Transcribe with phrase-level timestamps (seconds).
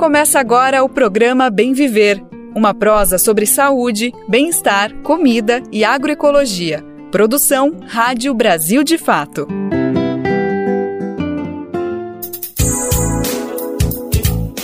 [0.00, 2.24] Começa agora o programa Bem Viver,
[2.56, 6.82] uma prosa sobre saúde, bem-estar, comida e agroecologia.
[7.12, 9.46] Produção Rádio Brasil de Fato.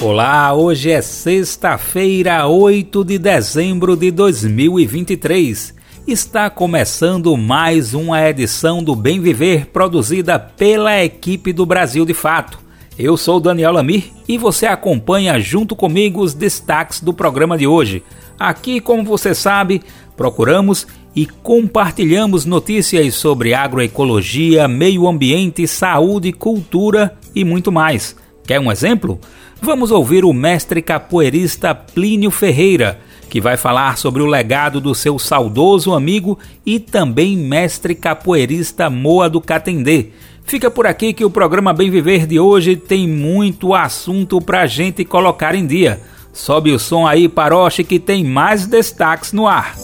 [0.00, 5.74] Olá, hoje é sexta-feira, 8 de dezembro de 2023.
[6.08, 12.64] Está começando mais uma edição do Bem Viver produzida pela equipe do Brasil de Fato.
[12.98, 18.02] Eu sou Daniel Lamir e você acompanha junto comigo os destaques do programa de hoje.
[18.38, 19.82] Aqui, como você sabe,
[20.16, 28.16] procuramos e compartilhamos notícias sobre agroecologia, meio ambiente, saúde, cultura e muito mais.
[28.46, 29.20] Quer um exemplo?
[29.60, 35.18] Vamos ouvir o mestre capoeirista Plínio Ferreira, que vai falar sobre o legado do seu
[35.18, 40.12] saudoso amigo e também mestre capoeirista Moa do Catendê
[40.46, 45.04] Fica por aqui que o programa Bem Viver de hoje tem muito assunto pra gente
[45.04, 46.00] colocar em dia.
[46.32, 49.74] Sobe o som aí, Paroche, que tem mais destaques no ar.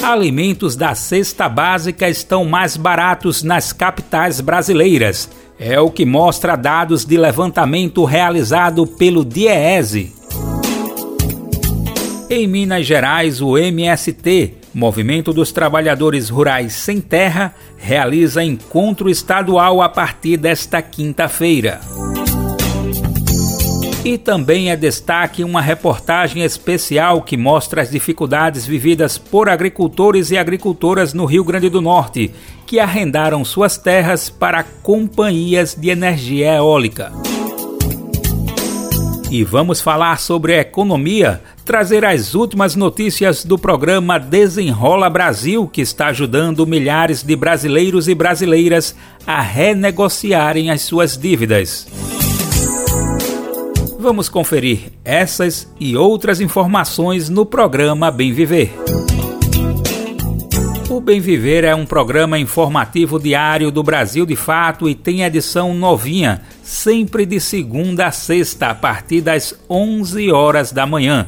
[0.00, 5.28] Alimentos da cesta básica estão mais baratos nas capitais brasileiras.
[5.58, 10.12] É o que mostra dados de levantamento realizado pelo DIEESE.
[12.30, 19.88] Em Minas Gerais, o MST Movimento dos Trabalhadores Rurais Sem Terra realiza encontro estadual a
[19.88, 21.80] partir desta quinta-feira.
[24.04, 30.38] E também é destaque uma reportagem especial que mostra as dificuldades vividas por agricultores e
[30.38, 32.32] agricultoras no Rio Grande do Norte,
[32.66, 37.12] que arrendaram suas terras para companhias de energia eólica.
[39.32, 46.08] E vamos falar sobre economia trazer as últimas notícias do programa Desenrola Brasil, que está
[46.08, 48.94] ajudando milhares de brasileiros e brasileiras
[49.26, 51.86] a renegociarem as suas dívidas.
[53.98, 58.70] Vamos conferir essas e outras informações no programa Bem Viver.
[61.02, 66.42] Bem Viver é um programa informativo diário do Brasil de Fato e tem edição novinha,
[66.62, 71.26] sempre de segunda a sexta, a partir das 11 horas da manhã.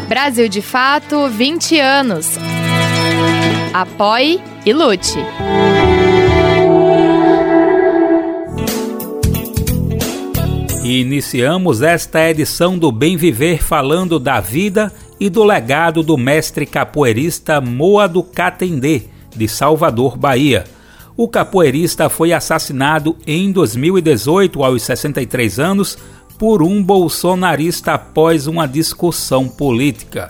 [0.09, 2.37] Brasil de Fato 20 anos.
[3.73, 5.21] Apoie e lute.
[10.85, 16.67] E iniciamos esta edição do Bem Viver falando da vida e do legado do mestre
[16.67, 20.65] capoeirista Moa do Catendê, de Salvador, Bahia.
[21.17, 25.97] O capoeirista foi assassinado em 2018, aos 63 anos,
[26.39, 30.29] por um bolsonarista após uma discussão política.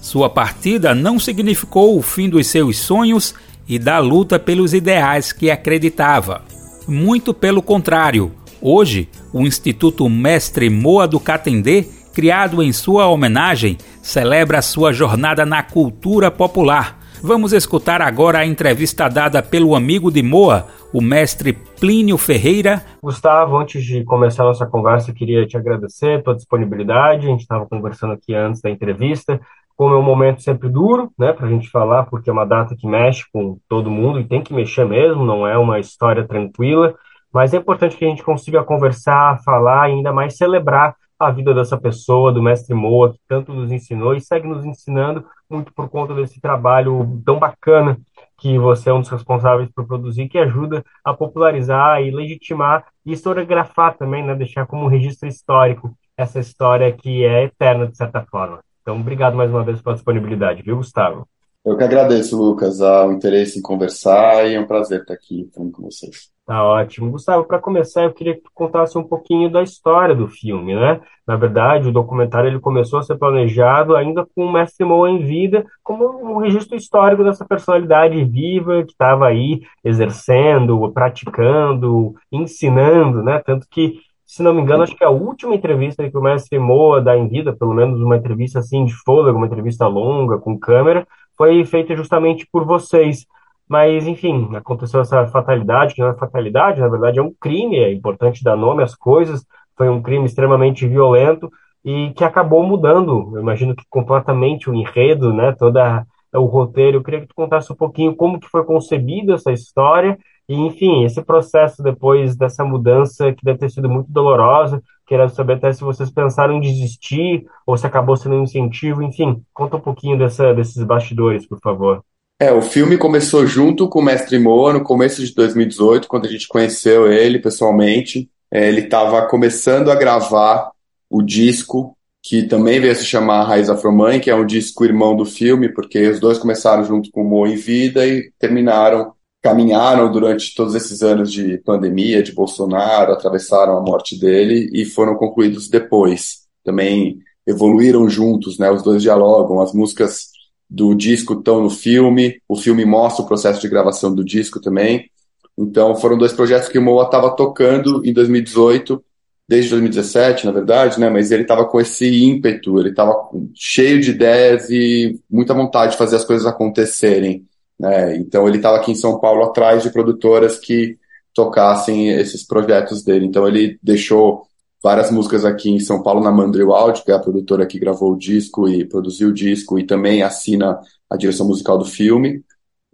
[0.00, 3.34] Sua partida não significou o fim dos seus sonhos
[3.68, 6.42] e da luta pelos ideais que acreditava.
[6.86, 8.30] Muito pelo contrário,
[8.60, 11.84] Hoje, o Instituto Mestre Moa do Catendê,
[12.14, 16.98] criado em sua homenagem, celebra sua jornada na cultura popular.
[17.22, 22.82] Vamos escutar agora a entrevista dada pelo amigo de Moa, o mestre Plínio Ferreira.
[23.02, 27.26] Gustavo, antes de começar a nossa conversa, queria te agradecer pela disponibilidade.
[27.26, 29.40] A gente estava conversando aqui antes da entrevista.
[29.76, 32.74] Como é um momento sempre duro, né, para a gente falar, porque é uma data
[32.74, 36.94] que mexe com todo mundo e tem que mexer mesmo, não é uma história tranquila.
[37.32, 41.54] Mas é importante que a gente consiga conversar, falar e ainda mais celebrar a vida
[41.54, 45.88] dessa pessoa, do mestre Moa, que tanto nos ensinou e segue nos ensinando muito por
[45.88, 47.98] conta desse trabalho tão bacana
[48.36, 53.12] que você é um dos responsáveis por produzir, que ajuda a popularizar e legitimar e
[53.12, 58.22] historiografar também, né, deixar como um registro histórico essa história que é eterna, de certa
[58.24, 58.60] forma.
[58.82, 61.26] Então, obrigado mais uma vez pela disponibilidade, viu, Gustavo?
[61.66, 65.72] Eu que agradeço, Lucas, o interesse em conversar e é um prazer estar aqui falando
[65.72, 66.30] com vocês.
[66.46, 67.10] Tá ótimo.
[67.10, 71.00] Gustavo, para começar, eu queria que tu contasse um pouquinho da história do filme, né?
[71.26, 75.24] Na verdade, o documentário ele começou a ser planejado ainda com o Mestre Moa em
[75.24, 83.42] vida, como um registro histórico dessa personalidade viva que estava aí exercendo, praticando, ensinando, né?
[83.44, 87.02] Tanto que, se não me engano, acho que a última entrevista que o Mestre Moa
[87.02, 91.04] dá em vida, pelo menos uma entrevista assim de fôlego, uma entrevista longa, com câmera,
[91.36, 93.26] foi feita justamente por vocês.
[93.68, 97.92] Mas, enfim, aconteceu essa fatalidade, que não é fatalidade, na verdade é um crime, é
[97.92, 99.44] importante dar nome às coisas.
[99.76, 101.50] Foi um crime extremamente violento
[101.84, 106.04] e que acabou mudando, eu imagino que completamente o enredo, né, toda
[106.34, 106.98] o roteiro.
[106.98, 110.18] Eu queria que tu contasse um pouquinho como que foi concebida essa história
[110.48, 114.82] e, enfim, esse processo depois dessa mudança que deve ter sido muito dolorosa.
[115.06, 119.02] Queria saber até se vocês pensaram em desistir ou se acabou sendo um incentivo.
[119.02, 122.02] Enfim, conta um pouquinho dessa, desses bastidores, por favor.
[122.38, 126.28] É, o filme começou junto com o Mestre Moa no começo de 2018, quando a
[126.28, 128.28] gente conheceu ele pessoalmente.
[128.50, 130.70] É, ele estava começando a gravar
[131.08, 135.24] o disco, que também veio se chamar Raiz Afromãe, que é um disco irmão do
[135.24, 139.12] filme, porque os dois começaram junto com o Moa em vida e terminaram,
[139.46, 145.14] caminharam durante todos esses anos de pandemia, de Bolsonaro, atravessaram a morte dele e foram
[145.14, 146.48] concluídos depois.
[146.64, 148.68] Também evoluíram juntos, né?
[148.72, 150.30] Os dois dialogam, as músicas
[150.68, 155.08] do disco estão no filme, o filme mostra o processo de gravação do disco também.
[155.56, 159.00] Então foram dois projetos que o Moa estava tocando em 2018,
[159.48, 161.08] desde 2017, na verdade, né?
[161.08, 163.14] Mas ele estava com esse ímpeto, ele estava
[163.54, 167.46] cheio de ideias e muita vontade de fazer as coisas acontecerem.
[167.78, 168.16] Né?
[168.16, 170.98] Então ele estava aqui em São Paulo atrás de produtoras que
[171.34, 173.26] tocassem esses projetos dele.
[173.26, 174.42] Então ele deixou
[174.82, 178.12] várias músicas aqui em São Paulo na Mandrill Audio, que é a produtora que gravou
[178.12, 180.78] o disco e produziu o disco e também assina
[181.10, 182.42] a direção musical do filme.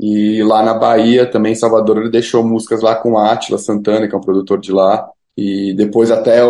[0.01, 4.09] E lá na Bahia, também em Salvador, ele deixou músicas lá com a Atila Santana,
[4.09, 5.09] que é um produtor de lá.
[5.37, 6.41] E depois até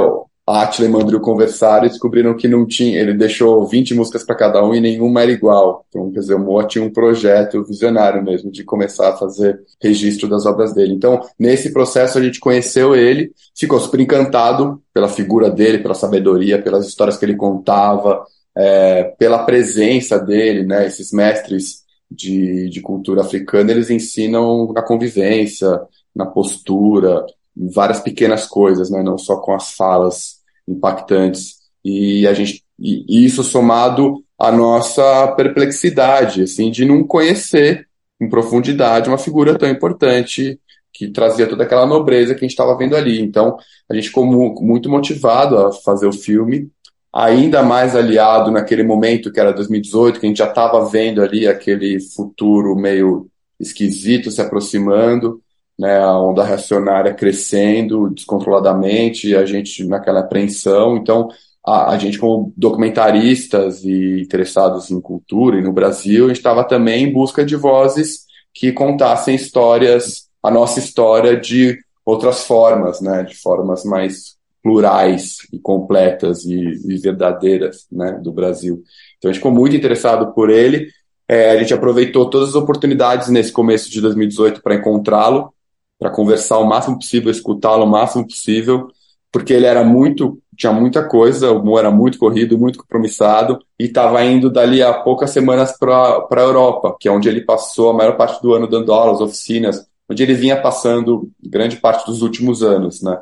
[0.47, 4.65] Atila e Mandrill conversaram e descobriram que não tinha, ele deixou 20 músicas para cada
[4.65, 5.87] um e nenhuma era igual.
[5.89, 10.29] Então, quer dizer, o Moa tinha um projeto visionário mesmo de começar a fazer registro
[10.29, 10.95] das obras dele.
[10.95, 16.61] Então, nesse processo a gente conheceu ele, ficou super encantado pela figura dele, pela sabedoria,
[16.61, 18.25] pelas histórias que ele contava,
[18.57, 20.87] é, pela presença dele, né?
[20.87, 25.81] Esses mestres de, de cultura africana, eles ensinam na convivência,
[26.15, 27.25] na postura,
[27.57, 29.03] várias pequenas coisas, né?
[29.03, 31.57] Não só com as falas impactantes.
[31.85, 37.87] E a gente e isso somado à nossa perplexidade, assim, de não conhecer
[38.21, 40.59] em profundidade uma figura tão importante
[40.93, 43.21] que trazia toda aquela nobreza que a gente estava vendo ali.
[43.21, 43.57] Então,
[43.89, 46.69] a gente ficou muito motivado a fazer o filme,
[47.13, 51.47] ainda mais aliado naquele momento que era 2018, que a gente já estava vendo ali
[51.47, 53.29] aquele futuro meio
[53.61, 55.41] esquisito se aproximando
[55.83, 60.97] né, a onda reacionária crescendo descontroladamente, a gente naquela apreensão.
[60.97, 61.29] Então,
[61.67, 66.63] a, a, gente, como documentaristas e interessados em cultura e no Brasil, a gente estava
[66.63, 71.77] também em busca de vozes que contassem histórias, a nossa história de
[72.07, 78.85] outras formas, né, de formas mais plurais e completas e, e verdadeiras né, do Brasil.
[79.19, 80.87] Então a gente ficou muito interessado por ele.
[81.29, 85.53] É, a gente aproveitou todas as oportunidades nesse começo de 2018 para encontrá-lo
[86.03, 88.89] para conversar o máximo possível, escutá-lo o máximo possível,
[89.31, 93.85] porque ele era muito, tinha muita coisa, o Mo era muito corrido, muito compromissado, e
[93.85, 97.95] estava indo dali a poucas semanas para a Europa, que é onde ele passou a
[97.95, 102.65] maior parte do ano dando aulas, oficinas, onde ele vinha passando grande parte dos últimos
[102.65, 103.21] anos, né?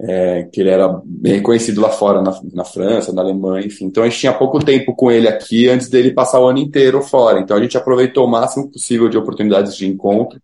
[0.00, 3.84] É, que ele era bem reconhecido lá fora, na, na, França, na Alemanha, enfim.
[3.84, 7.00] Então a gente tinha pouco tempo com ele aqui antes dele passar o ano inteiro
[7.02, 7.38] fora.
[7.38, 10.40] Então a gente aproveitou o máximo possível de oportunidades de encontro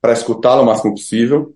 [0.00, 1.54] para escutá-lo o máximo possível,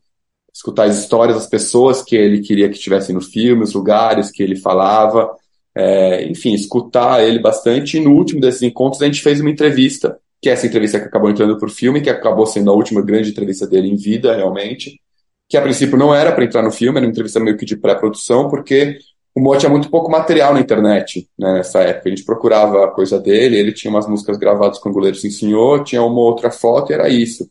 [0.53, 4.43] escutar as histórias das pessoas que ele queria que estivessem no filme, os lugares que
[4.43, 5.35] ele falava,
[5.75, 7.97] é, enfim, escutar ele bastante.
[7.97, 11.07] E no último desses encontros a gente fez uma entrevista, que é essa entrevista que
[11.07, 15.01] acabou entrando por filme, que acabou sendo a última grande entrevista dele em vida, realmente,
[15.49, 17.77] que a princípio não era para entrar no filme, era uma entrevista meio que de
[17.77, 18.99] pré-produção, porque
[19.35, 22.09] o Mo tinha muito pouco material na internet né, nessa época.
[22.09, 25.31] A gente procurava a coisa dele, ele tinha umas músicas gravadas com o Goleiro Sim
[25.31, 27.49] Senhor, tinha uma outra foto e era isso.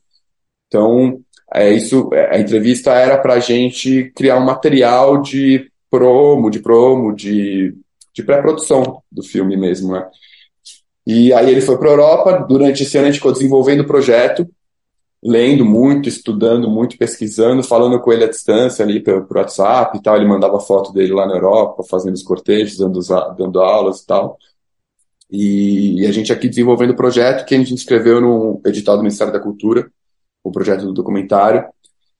[0.73, 1.19] Então,
[1.53, 7.15] é, isso, a entrevista era para a gente criar um material de promo, de promo,
[7.15, 7.77] de,
[8.11, 10.09] de pré-produção do filme mesmo, né?
[11.05, 13.85] E aí ele foi para a Europa, durante esse ano a gente ficou desenvolvendo o
[13.85, 14.49] projeto,
[15.21, 20.01] lendo muito, estudando muito, pesquisando, falando com ele à distância ali pelo, pelo WhatsApp e
[20.01, 22.99] tal, ele mandava foto dele lá na Europa, fazendo os cortejos, dando,
[23.37, 24.39] dando aulas e tal.
[25.29, 29.03] E, e a gente aqui desenvolvendo o projeto que a gente inscreveu no edital do
[29.03, 29.87] Ministério da Cultura,
[30.43, 31.65] o projeto do documentário,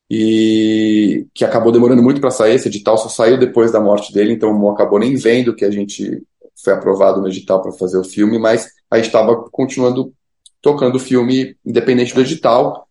[0.10, 2.56] e que acabou demorando muito para sair.
[2.56, 5.72] Esse edital só saiu depois da morte dele, então o acabou nem vendo que a
[5.72, 6.24] gente
[6.64, 10.14] foi aprovado no edital para fazer o filme, mas a gente estava continuando
[10.62, 12.88] tocando o filme independente do edital.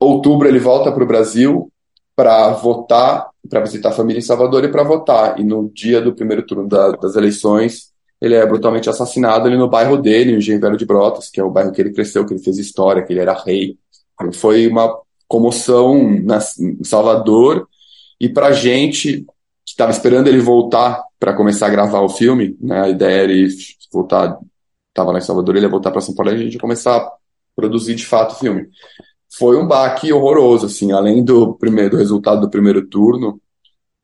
[0.00, 1.70] Outubro ele volta para o Brasil
[2.16, 5.38] para votar, para visitar a família em Salvador e para votar.
[5.38, 9.68] E no dia do primeiro turno da, das eleições, ele é brutalmente assassinado ali no
[9.68, 12.34] bairro dele, em Engenho Velho de Brotas, que é o bairro que ele cresceu, que
[12.34, 13.78] ele fez história, que ele era rei.
[14.32, 17.68] Foi uma comoção na, em Salvador,
[18.20, 19.24] e para gente
[19.64, 23.32] que estava esperando ele voltar para começar a gravar o filme, né, a ideia era
[23.32, 23.48] ele
[23.92, 24.38] voltar,
[24.88, 26.96] estava lá em Salvador, ele ia voltar para São Paulo e a gente ia começar
[26.96, 27.12] a
[27.54, 28.68] produzir de fato o filme.
[29.38, 33.40] Foi um baque horroroso, assim, além do primeiro do resultado do primeiro turno,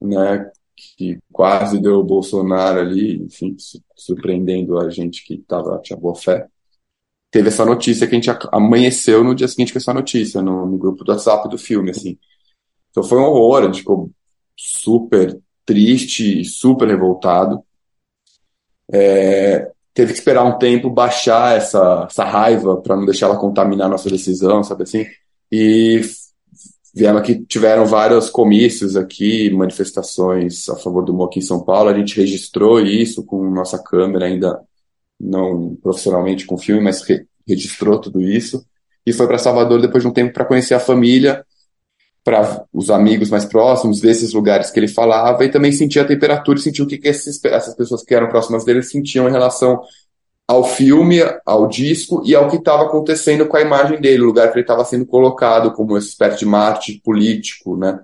[0.01, 0.49] né,
[0.97, 3.57] que quase deu o Bolsonaro ali, enfim,
[3.97, 6.47] surpreendendo a gente que tava, tinha boa fé.
[7.31, 10.79] Teve essa notícia que a gente amanheceu no dia seguinte com essa notícia, no, no
[10.79, 12.19] grupo do WhatsApp do filme, assim.
[12.91, 14.11] Então foi um horror, a gente ficou
[14.57, 17.63] super triste, super revoltado.
[18.91, 23.87] É, teve que esperar um tempo baixar essa, essa raiva para não deixar ela contaminar
[23.87, 25.05] a nossa decisão, sabe assim?
[25.51, 26.01] E
[26.97, 31.91] Viemos aqui, tiveram vários comícios aqui, manifestações a favor do MOC em São Paulo.
[31.91, 34.59] A gente registrou isso com nossa câmera, ainda
[35.19, 38.67] não profissionalmente com filme, mas re registrou tudo isso.
[39.07, 41.45] E foi para Salvador depois de um tempo para conhecer a família,
[42.25, 46.05] para os amigos mais próximos, ver esses lugares que ele falava e também sentir a
[46.05, 49.31] temperatura e sentir o que, que esses, essas pessoas que eram próximas dele sentiam em
[49.33, 49.81] relação
[50.49, 54.49] ao filme, ao disco e ao que estava acontecendo com a imagem dele, o lugar
[54.49, 58.01] que ele estava sendo colocado como esse espécie de mártir político, né?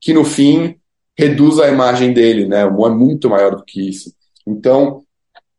[0.00, 0.76] Que no fim
[1.16, 2.60] reduz a imagem dele, né?
[2.60, 4.12] É muito maior do que isso.
[4.46, 5.04] Então,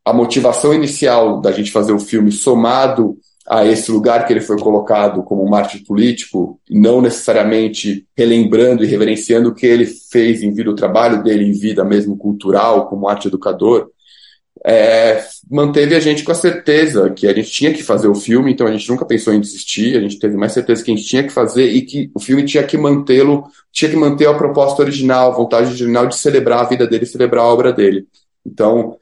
[0.06, 4.60] a motivação inicial da gente fazer o filme somado a esse lugar que ele foi
[4.60, 10.53] colocado como um mártir político, não necessariamente relembrando e reverenciando o que ele fez em
[10.53, 13.89] vida, o trabalho dele em vida mesmo cultural, como arte educador,
[14.65, 18.51] é, manteve a gente com a certeza que a gente tinha que fazer o filme,
[18.51, 21.08] então a gente nunca pensou em desistir, a gente teve mais certeza que a gente
[21.08, 24.82] tinha que fazer e que o filme tinha que mantê-lo, tinha que manter a proposta
[24.82, 28.06] original, a vontade original de celebrar a vida dele, celebrar a obra dele.
[28.46, 28.98] Então,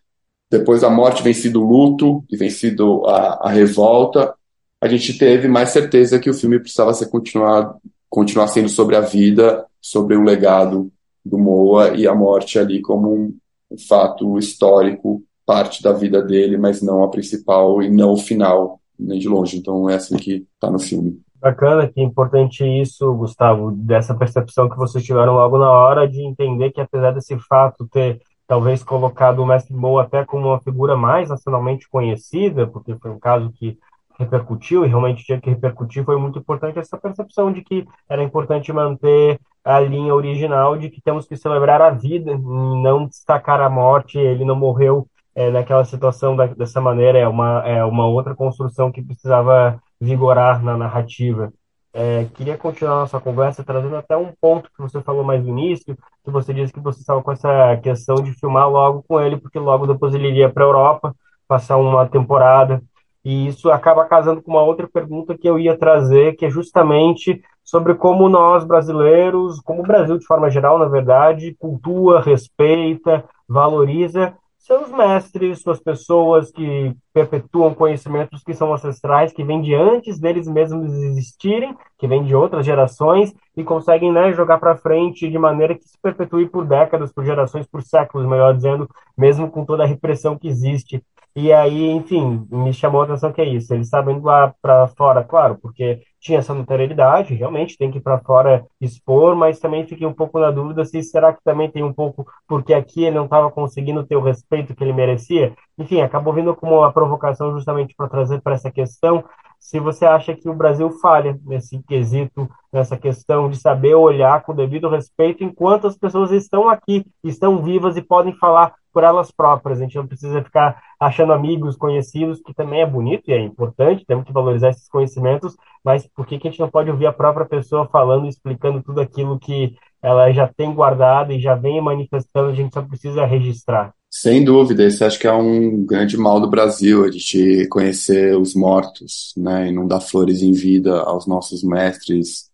[0.50, 4.34] depois da morte vencido o luto e vencido a, a revolta,
[4.82, 7.76] a gente teve mais certeza que o filme precisava ser continuado,
[8.10, 10.92] continuar sendo sobre a vida, sobre o legado
[11.26, 13.38] do Moa e a morte ali como um,
[13.72, 18.82] um fato histórico parte da vida dele, mas não a principal e não o final,
[19.00, 19.58] nem de longe.
[19.58, 21.22] Então é assim que está no filme.
[21.40, 26.72] Bacana, que importante isso, Gustavo, dessa percepção que vocês tiveram logo na hora de entender
[26.72, 31.30] que apesar desse fato ter talvez colocado o Mestre Mo até como uma figura mais
[31.30, 33.78] nacionalmente conhecida, porque foi um caso que
[34.20, 38.74] repercutiu e realmente tinha que repercutir, foi muito importante essa percepção de que era importante
[38.74, 44.18] manter a linha original de que temos que celebrar a vida, não destacar a morte,
[44.18, 48.92] ele não morreu é, naquela situação da, dessa maneira, é uma, é uma outra construção
[48.92, 51.52] que precisava vigorar na narrativa.
[52.00, 55.98] É, queria continuar nossa conversa trazendo até um ponto que você falou mais no início,
[56.24, 59.58] que você disse que você estava com essa questão de filmar logo com ele, porque
[59.58, 61.16] logo depois ele iria para a Europa
[61.48, 62.84] passar uma temporada.
[63.26, 67.42] E isso acaba casando com uma outra pergunta que eu ia trazer, que é justamente
[67.64, 74.36] sobre como nós brasileiros, como o Brasil de forma geral, na verdade, cultua, respeita, valoriza
[74.68, 80.46] seus mestres, suas pessoas que perpetuam conhecimentos que são ancestrais, que vêm de antes deles
[80.46, 85.74] mesmos existirem, que vêm de outras gerações e conseguem né, jogar para frente de maneira
[85.74, 89.88] que se perpetue por décadas, por gerações, por séculos, melhor dizendo, mesmo com toda a
[89.88, 91.02] repressão que existe.
[91.40, 93.72] E aí, enfim, me chamou a atenção que é isso.
[93.72, 98.18] Eles sabem lá para fora, claro, porque tinha essa notoriedade, realmente tem que ir para
[98.20, 101.94] fora expor, mas também fiquei um pouco na dúvida se será que também tem um
[101.94, 105.54] pouco porque aqui ele não estava conseguindo ter o respeito que ele merecia.
[105.78, 109.24] Enfim, acabou vindo como uma provocação justamente para trazer para essa questão
[109.60, 114.56] se você acha que o Brasil falha nesse quesito, nessa questão de saber olhar com
[114.56, 119.80] devido respeito enquanto as pessoas estão aqui, estão vivas e podem falar por elas próprias.
[119.80, 124.06] A gente não precisa ficar achando amigos, conhecidos, que também é bonito e é importante,
[124.06, 127.14] temos que valorizar esses conhecimentos, mas por que, que a gente não pode ouvir a
[127.14, 132.50] própria pessoa falando explicando tudo aquilo que ela já tem guardado e já vem manifestando,
[132.50, 133.94] a gente só precisa registrar?
[134.10, 138.56] Sem dúvida, esse acho que é um grande mal do Brasil, a gente conhecer os
[138.56, 142.50] mortos, né, e não dar flores em vida aos nossos mestres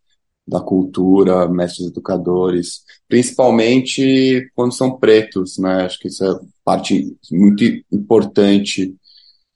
[0.48, 7.64] da cultura, mestres educadores, principalmente quando são pretos, né, acho que isso é parte muito
[7.92, 8.96] importante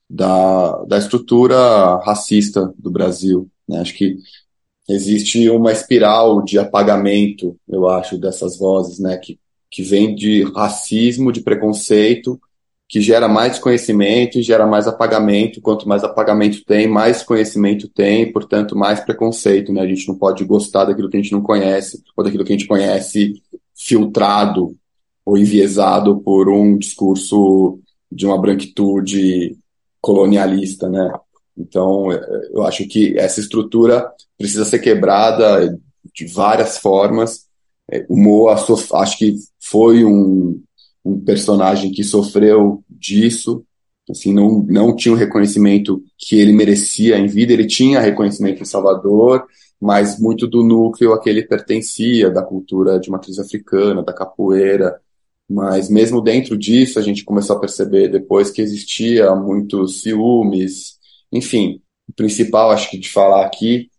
[0.08, 3.48] da, da estrutura racista do Brasil.
[3.68, 3.80] Né?
[3.80, 4.16] Acho que
[4.88, 9.18] existe uma espiral de apagamento, eu acho, dessas vozes, né?
[9.18, 9.38] que,
[9.70, 12.40] que vem de racismo, de preconceito,
[12.88, 15.60] que gera mais conhecimento e gera mais apagamento.
[15.60, 19.72] Quanto mais apagamento tem, mais conhecimento tem, portanto, mais preconceito.
[19.72, 19.82] Né?
[19.82, 22.56] A gente não pode gostar daquilo que a gente não conhece, ou daquilo que a
[22.56, 23.42] gente conhece
[23.76, 24.74] filtrado
[25.24, 27.78] ou enviesado por um discurso
[28.10, 29.58] de uma branquitude
[30.00, 31.12] colonialista, né?
[31.54, 32.10] Então,
[32.52, 35.78] eu acho que essa estrutura precisa ser quebrada
[36.14, 37.46] de várias formas.
[38.08, 40.62] O Moa, acho que foi um,
[41.08, 43.64] um personagem que sofreu disso,
[44.10, 48.66] assim, não, não tinha o reconhecimento que ele merecia em vida, ele tinha reconhecimento em
[48.66, 49.46] Salvador,
[49.80, 55.00] mas muito do núcleo a que ele pertencia, da cultura de matriz africana, da capoeira,
[55.48, 60.98] mas mesmo dentro disso a gente começou a perceber depois que existia muitos ciúmes,
[61.32, 63.90] enfim, o principal acho que de falar aqui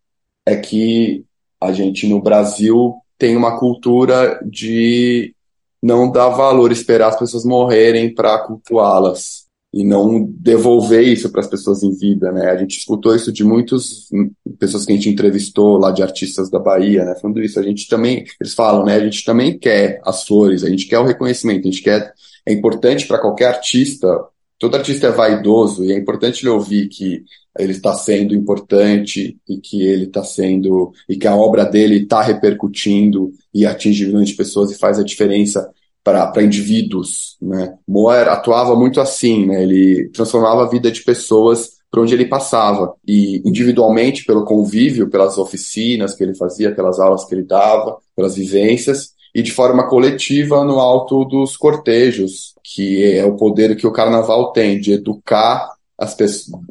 [0.46, 1.24] é que
[1.62, 5.36] a gente no Brasil tem uma cultura de
[5.82, 11.48] não dar valor, esperar as pessoas morrerem para cultuá-las e não devolver isso para as
[11.48, 12.50] pessoas em vida, né?
[12.50, 14.10] A gente escutou isso de muitas
[14.58, 17.16] pessoas que a gente entrevistou lá de artistas da Bahia, né?
[17.22, 18.96] Falando isso, a gente também, eles falam, né?
[18.96, 22.14] A gente também quer as flores, a gente quer o reconhecimento, a gente quer,
[22.48, 24.08] é importante para qualquer artista,
[24.60, 27.24] todo artista é vaidoso e é importante ele ouvir que
[27.58, 32.22] ele está sendo importante e que ele está sendo e que a obra dele está
[32.22, 35.68] repercutindo e atinge milhões de pessoas e faz a diferença
[36.04, 37.76] para indivíduos, né?
[37.88, 39.64] Moer atuava muito assim, né?
[39.64, 45.38] Ele transformava a vida de pessoas por onde ele passava e individualmente pelo convívio, pelas
[45.38, 50.64] oficinas que ele fazia, pelas aulas que ele dava, pelas vivências e de forma coletiva
[50.64, 56.16] no alto dos cortejos, que é o poder que o carnaval tem de educar as
[56.16, 56.62] pessoas,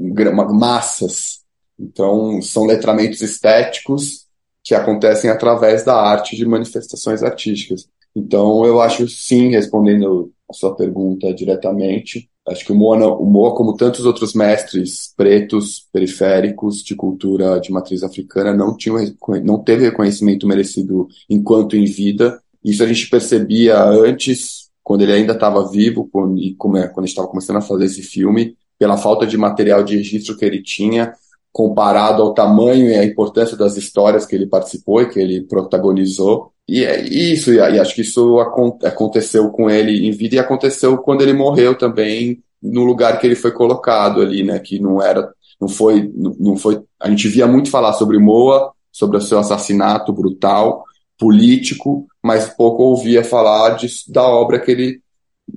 [0.53, 1.41] massas.
[1.79, 4.27] Então, são letramentos estéticos
[4.65, 7.88] que acontecem através da arte de manifestações artísticas.
[8.14, 13.55] Então, eu acho sim, respondendo a sua pergunta diretamente, acho que o Moa, o Moa,
[13.55, 19.85] como tantos outros mestres pretos, periféricos, de cultura de matriz africana, não, tinha, não teve
[19.85, 22.40] reconhecimento merecido enquanto em vida.
[22.68, 27.04] Isso a gente percebia antes, quando ele ainda estava vivo, quando, e como é, quando
[27.04, 30.44] a gente estava começando a fazer esse filme, pela falta de material de registro que
[30.44, 31.12] ele tinha,
[31.50, 36.52] comparado ao tamanho e à importância das histórias que ele participou e que ele protagonizou.
[36.68, 38.38] E é isso, e acho que isso
[38.85, 43.35] aconteceu com ele em vida e aconteceu quando ele morreu também no lugar que ele
[43.35, 44.59] foi colocado ali, né?
[44.59, 46.83] Que não era, não foi, não foi.
[47.00, 50.85] A gente via muito falar sobre Moa, sobre o seu assassinato brutal,
[51.18, 55.01] político, mas pouco ouvia falar de, da obra que ele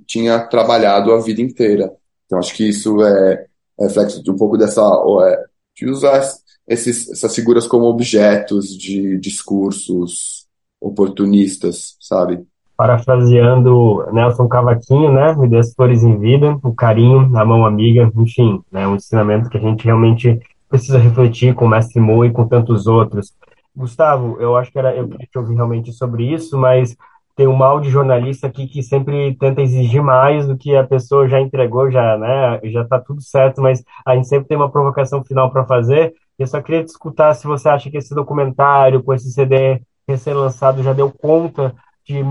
[0.07, 1.91] tinha trabalhado a vida inteira.
[2.25, 3.45] Então acho que isso é,
[3.77, 5.43] reflexo de um pouco dessa é,
[5.75, 6.23] de usar
[6.65, 10.47] esses, essas figuras como objetos de discursos
[10.79, 12.41] oportunistas, sabe?
[12.77, 15.35] Parafraseando Nelson Cavaquinho, né?
[15.35, 18.87] Me dê as flores em vida, o carinho, a mão amiga, enfim, né?
[18.87, 22.87] Um ensinamento que a gente realmente precisa refletir com o mestre Mo e com tantos
[22.87, 23.33] outros.
[23.75, 26.95] Gustavo, eu acho que era, eu queria te ouvir realmente sobre isso, mas
[27.35, 31.27] tem um mal de jornalista aqui que sempre tenta exigir mais do que a pessoa
[31.27, 32.59] já entregou, já, né?
[32.65, 36.13] Já está tudo certo, mas a gente sempre tem uma provocação final para fazer.
[36.37, 40.83] Eu só queria te escutar se você acha que esse documentário, com esse CD recém-lançado,
[40.83, 41.73] já deu conta
[42.05, 42.21] de,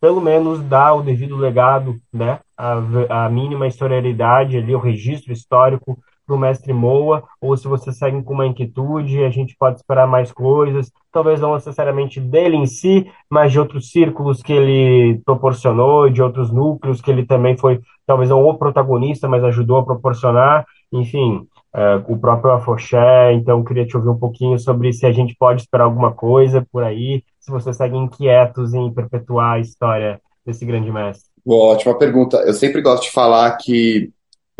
[0.00, 2.40] pelo menos, dar o devido legado, né?
[2.56, 5.98] A, a mínima historialidade ali, o registro histórico
[6.30, 10.06] para o mestre Moa, ou se você segue com uma inquietude, a gente pode esperar
[10.06, 16.08] mais coisas, talvez não necessariamente dele em si, mas de outros círculos que ele proporcionou,
[16.08, 20.64] de outros núcleos que ele também foi, talvez não o protagonista, mas ajudou a proporcionar,
[20.92, 25.34] enfim, é, o próprio Afoxé, então queria te ouvir um pouquinho sobre se a gente
[25.36, 30.64] pode esperar alguma coisa por aí, se vocês seguem inquietos em perpetuar a história desse
[30.64, 31.28] grande mestre.
[31.44, 32.36] Boa, ótima pergunta.
[32.38, 34.10] Eu sempre gosto de falar que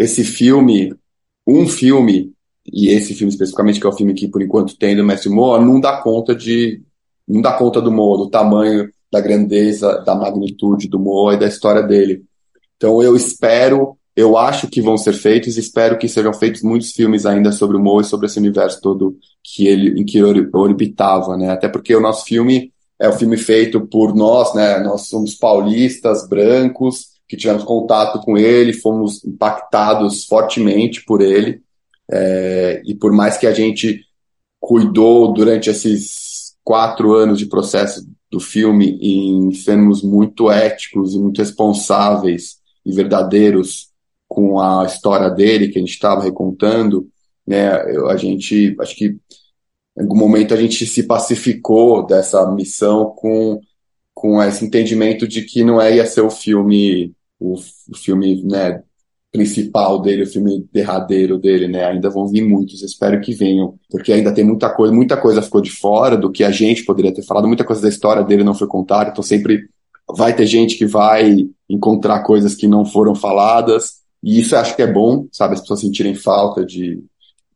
[0.01, 0.95] esse filme,
[1.47, 2.33] um filme,
[2.67, 5.61] e esse filme especificamente, que é o filme que por enquanto tem do Mestre Moa,
[5.61, 6.83] não dá conta de.
[7.27, 11.47] não dá conta do Moa, do tamanho, da grandeza, da magnitude do Moa e da
[11.47, 12.25] história dele.
[12.77, 17.27] Então eu espero, eu acho que vão ser feitos, espero que sejam feitos muitos filmes
[17.27, 21.37] ainda sobre o Moa e sobre esse universo todo que ele, em que ele orbitava,
[21.37, 21.51] né?
[21.51, 24.79] Até porque o nosso filme é o um filme feito por nós, né?
[24.81, 31.63] Nós somos paulistas, brancos, que tivemos contato com ele, fomos impactados fortemente por ele.
[32.11, 34.05] É, e por mais que a gente
[34.59, 41.39] cuidou durante esses quatro anos de processo do filme em sermos muito éticos e muito
[41.39, 43.91] responsáveis e verdadeiros
[44.27, 47.09] com a história dele que a gente estava recontando,
[47.47, 53.07] né, eu, a gente, acho que em algum momento a gente se pacificou dessa missão
[53.17, 53.61] com,
[54.13, 58.83] com esse entendimento de que não é ia ser o filme, o, o filme, né,
[59.33, 61.85] principal dele, o filme derradeiro dele, né?
[61.85, 65.61] Ainda vão vir muitos, espero que venham, porque ainda tem muita coisa, muita coisa ficou
[65.61, 68.55] de fora do que a gente poderia ter falado, muita coisa da história dele não
[68.55, 69.69] foi contada, então sempre
[70.17, 74.75] vai ter gente que vai encontrar coisas que não foram faladas, e isso eu acho
[74.75, 77.03] que é bom, sabe, as pessoas sentirem falta de,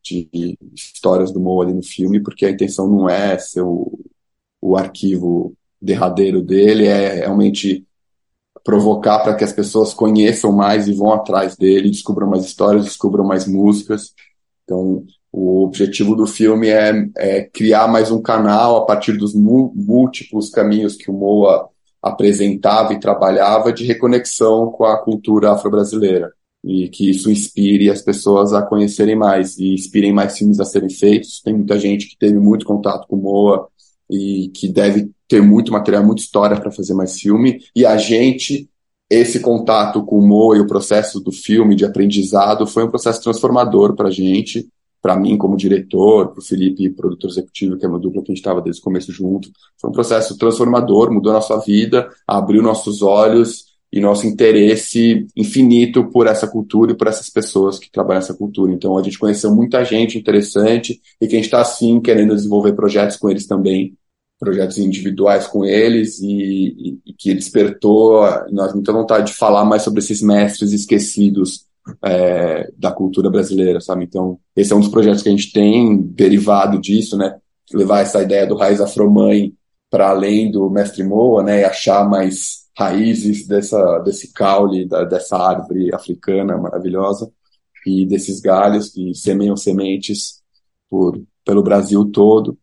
[0.01, 3.99] de histórias do Mo ali no filme, porque a intenção não é ser o,
[4.63, 7.85] o arquivo derradeiro dele, é realmente
[8.65, 13.25] provocar para que as pessoas conheçam mais e vão atrás dele, descubram mais histórias, descubram
[13.25, 14.15] mais músicas.
[14.65, 20.49] Então, o objetivo do filme é, é criar mais um canal a partir dos múltiplos
[20.49, 21.69] caminhos que o Moa
[22.03, 26.33] apresentava e trabalhava de reconexão com a cultura afro-brasileira
[26.65, 30.89] e que isso inspire as pessoas a conhecerem mais e inspirem mais filmes a serem
[30.89, 31.43] feitos.
[31.43, 33.69] Tem muita gente que teve muito contato com Moa
[34.11, 37.61] e que deve ter muito material, muita história para fazer mais filme.
[37.75, 38.69] E a gente,
[39.11, 43.23] esse contato com o Mo e o processo do filme de aprendizado foi um processo
[43.23, 44.69] transformador para a gente,
[45.01, 48.35] para mim como diretor, para o Felipe, produtor executivo, que é uma dupla que a
[48.35, 49.51] gente estava desde o começo junto.
[49.79, 56.27] Foi um processo transformador, mudou nossa vida, abriu nossos olhos e nosso interesse infinito por
[56.27, 58.73] essa cultura e por essas pessoas que trabalham essa cultura.
[58.73, 62.73] Então a gente conheceu muita gente interessante e que a gente está sim querendo desenvolver
[62.73, 63.97] projetos com eles também
[64.37, 69.83] projetos individuais com eles e, e, e que despertou nós muita vontade de falar mais
[69.83, 71.67] sobre esses mestres esquecidos
[72.05, 74.05] é, da cultura brasileira, sabe?
[74.05, 77.37] Então, esse é um dos projetos que a gente tem derivado disso, né?
[77.73, 79.53] Levar essa ideia do raiz afromãe
[79.89, 81.61] para além do mestre Moa, né?
[81.61, 87.31] E achar mais raízes dessa, desse caule, da, dessa árvore africana maravilhosa
[87.87, 90.43] e desses galhos que semeiam sementes
[90.89, 92.59] por, pelo Brasil todo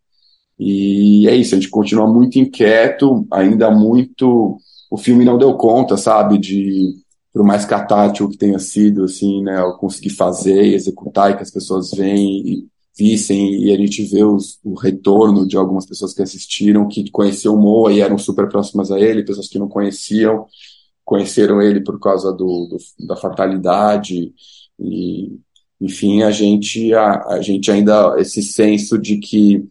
[0.63, 4.57] e é isso, a gente continua muito inquieto, ainda muito.
[4.91, 6.93] O filme não deu conta, sabe, de
[7.33, 11.41] por mais catártico que tenha sido, assim, né, eu conseguir fazer e executar e que
[11.41, 12.67] as pessoas veem e
[12.97, 17.55] vissem e a gente vê os, o retorno de algumas pessoas que assistiram, que conheciam
[17.55, 20.45] o Moa e eram super próximas a ele, pessoas que não conheciam,
[21.03, 24.33] conheceram ele por causa do, do da fatalidade
[24.79, 25.37] e,
[25.79, 29.63] enfim, a gente, a, a gente ainda, esse senso de que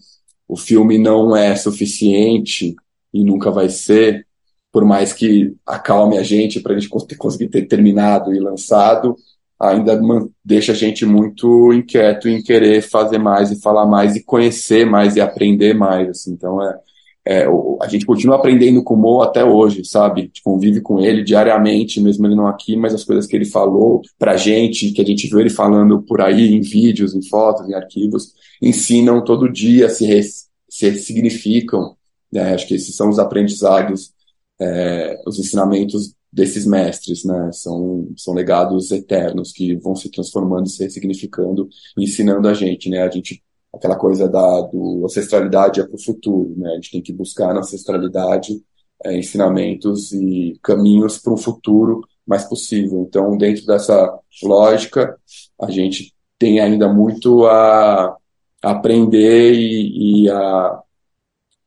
[0.49, 2.75] o filme não é suficiente
[3.13, 4.27] e nunca vai ser,
[4.73, 9.17] por mais que acalme a gente para a gente conseguir ter terminado e lançado,
[9.61, 10.01] ainda
[10.44, 15.16] deixa a gente muito inquieto em querer fazer mais e falar mais e conhecer mais
[15.16, 16.09] e aprender mais.
[16.09, 16.33] Assim.
[16.33, 16.79] Então, é,
[17.27, 17.46] é,
[17.83, 20.33] a gente continua aprendendo com o Mo até hoje, sabe?
[20.42, 24.37] Convive com ele diariamente, mesmo ele não aqui, mas as coisas que ele falou pra
[24.37, 28.33] gente, que a gente viu ele falando por aí em vídeos, em fotos, em arquivos,
[28.62, 30.23] ensinam todo dia, se,
[30.68, 31.94] se significam.
[32.33, 32.55] Né?
[32.55, 34.12] Acho que esses são os aprendizados,
[34.59, 37.51] é, os ensinamentos desses mestres, né?
[37.53, 43.03] São, são legados eternos que vão se transformando, se ressignificando, ensinando a gente, né?
[43.03, 46.73] A gente aquela coisa da do ancestralidade é para o futuro, né?
[46.73, 48.62] A gente tem que buscar na ancestralidade
[49.05, 53.05] é, ensinamentos e caminhos para um futuro mais possível.
[53.09, 55.16] Então, dentro dessa lógica,
[55.61, 58.16] a gente tem ainda muito a,
[58.62, 60.81] aprender e, e a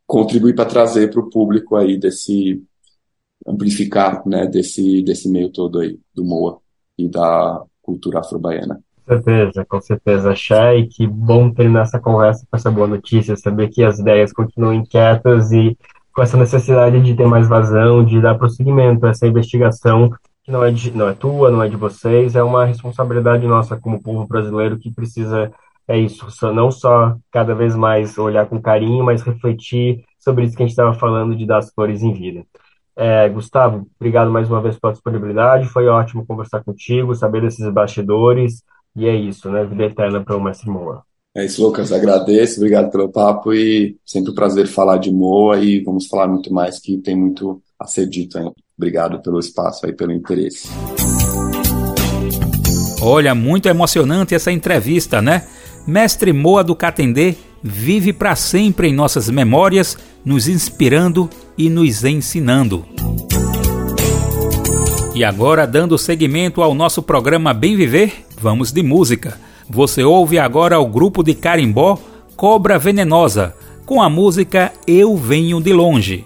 [0.06, 2.62] contribuir para trazer para o público aí desse
[3.48, 6.60] amplificar, né, desse desse meio todo aí do Moa
[6.98, 8.80] e da cultura afro-baiana.
[9.06, 13.68] Com certeza, com certeza, Chay, que bom ter nessa conversa com essa boa notícia, saber
[13.68, 15.78] que as ideias continuam inquietas e
[16.16, 20.10] com essa necessidade de ter mais vazão, de dar prosseguimento a essa investigação
[20.44, 23.78] que não é, de, não é tua, não é de vocês, é uma responsabilidade nossa
[23.78, 25.52] como povo brasileiro que precisa
[25.88, 30.64] é isso, não só cada vez mais olhar com carinho, mas refletir sobre isso que
[30.64, 32.46] a gente estava falando de dar as flores em vida.
[32.96, 38.62] É, Gustavo, obrigado mais uma vez pela disponibilidade, foi ótimo conversar contigo, saber desses bastidores,
[38.96, 39.66] e é isso, né?
[39.66, 41.04] Vida eterna para o Mestre Moa.
[41.36, 45.80] É isso, Lucas, agradeço, obrigado pelo papo e sempre um prazer falar de Moa e
[45.80, 48.54] vamos falar muito mais que tem muito a ser dito ainda.
[48.78, 50.68] Obrigado pelo espaço aí, pelo interesse.
[53.02, 55.48] Olha, muito emocionante essa entrevista, né?
[55.88, 62.86] Mestre Moa do Catendê vive para sempre em nossas memórias, nos inspirando e nos ensinando.
[65.16, 69.40] E agora, dando seguimento ao nosso programa Bem Viver, vamos de música.
[69.70, 72.00] Você ouve agora o grupo de carimbó
[72.36, 76.26] Cobra Venenosa, com a música Eu Venho de Longe.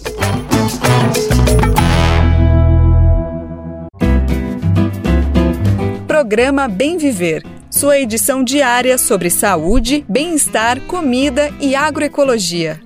[6.31, 12.79] Programa Bem Viver, sua edição diária sobre saúde, bem-estar, comida e agroecologia.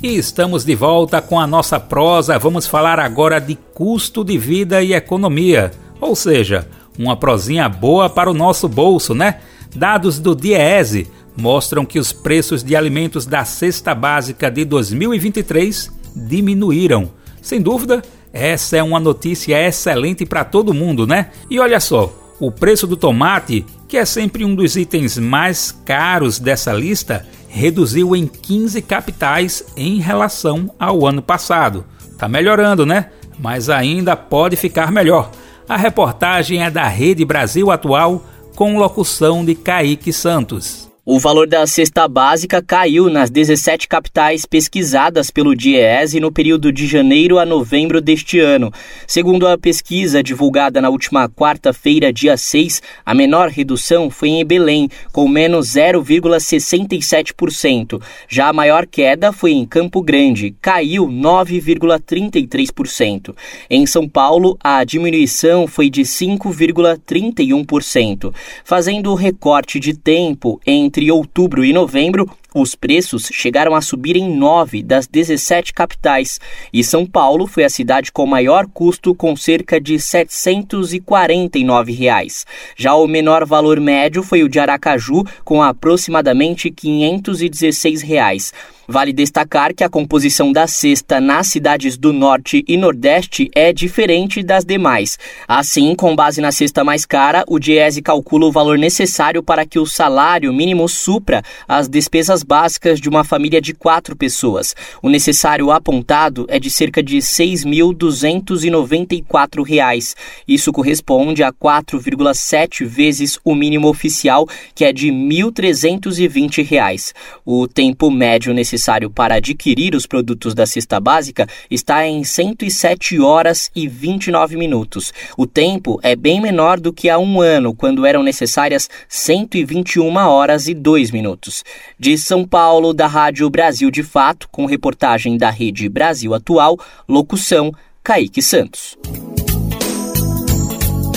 [0.00, 2.38] E estamos de volta com a nossa prosa.
[2.38, 8.30] Vamos falar agora de custo de vida e economia, ou seja, uma prosinha boa para
[8.30, 9.40] o nosso bolso, né?
[9.74, 17.10] Dados do DIEESE mostram que os preços de alimentos da cesta básica de 2023 diminuíram.
[17.42, 18.02] Sem dúvida,
[18.36, 21.30] essa é uma notícia excelente para todo mundo, né?
[21.50, 26.38] E olha só, o preço do tomate, que é sempre um dos itens mais caros
[26.38, 31.84] dessa lista, reduziu em 15 capitais em relação ao ano passado.
[32.18, 33.06] Tá melhorando, né?
[33.38, 35.30] Mas ainda pode ficar melhor.
[35.68, 40.85] A reportagem é da Rede Brasil Atual com locução de Kaique Santos.
[41.08, 46.84] O valor da cesta básica caiu nas 17 capitais pesquisadas pelo DIEESE no período de
[46.84, 48.72] janeiro a novembro deste ano.
[49.06, 54.88] Segundo a pesquisa divulgada na última quarta-feira, dia 6, a menor redução foi em Belém,
[55.12, 58.02] com menos 0,67%.
[58.28, 63.32] Já a maior queda foi em Campo Grande, caiu 9,33%.
[63.70, 68.34] Em São Paulo, a diminuição foi de 5,31%.
[68.64, 74.16] Fazendo o recorte de tempo entre entre outubro e novembro, os preços chegaram a subir
[74.16, 76.40] em nove das 17 capitais,
[76.72, 82.46] e São Paulo foi a cidade com maior custo, com cerca de 749 reais.
[82.74, 88.54] Já o menor valor médio foi o de Aracaju, com aproximadamente 516 reais.
[88.88, 94.44] Vale destacar que a composição da cesta nas cidades do Norte e Nordeste é diferente
[94.44, 95.18] das demais.
[95.48, 99.80] Assim, com base na cesta mais cara, o Diese calcula o valor necessário para que
[99.80, 104.72] o salário mínimo supra as despesas básicas de uma família de quatro pessoas.
[105.02, 110.14] O necessário apontado é de cerca de R$ 6.294.
[110.46, 114.46] Isso corresponde a 4,7 vezes o mínimo oficial,
[114.76, 117.12] que é de R$ 1.320.
[117.44, 123.18] O tempo médio necessário necessário para adquirir os produtos da cesta básica está em 107
[123.18, 125.12] horas e 29 minutos.
[125.36, 130.68] O tempo é bem menor do que há um ano, quando eram necessárias 121 horas
[130.68, 131.64] e 2 minutos.
[131.98, 137.72] De São Paulo, da Rádio Brasil de Fato, com reportagem da Rede Brasil Atual, locução
[138.04, 138.96] Kaique Santos.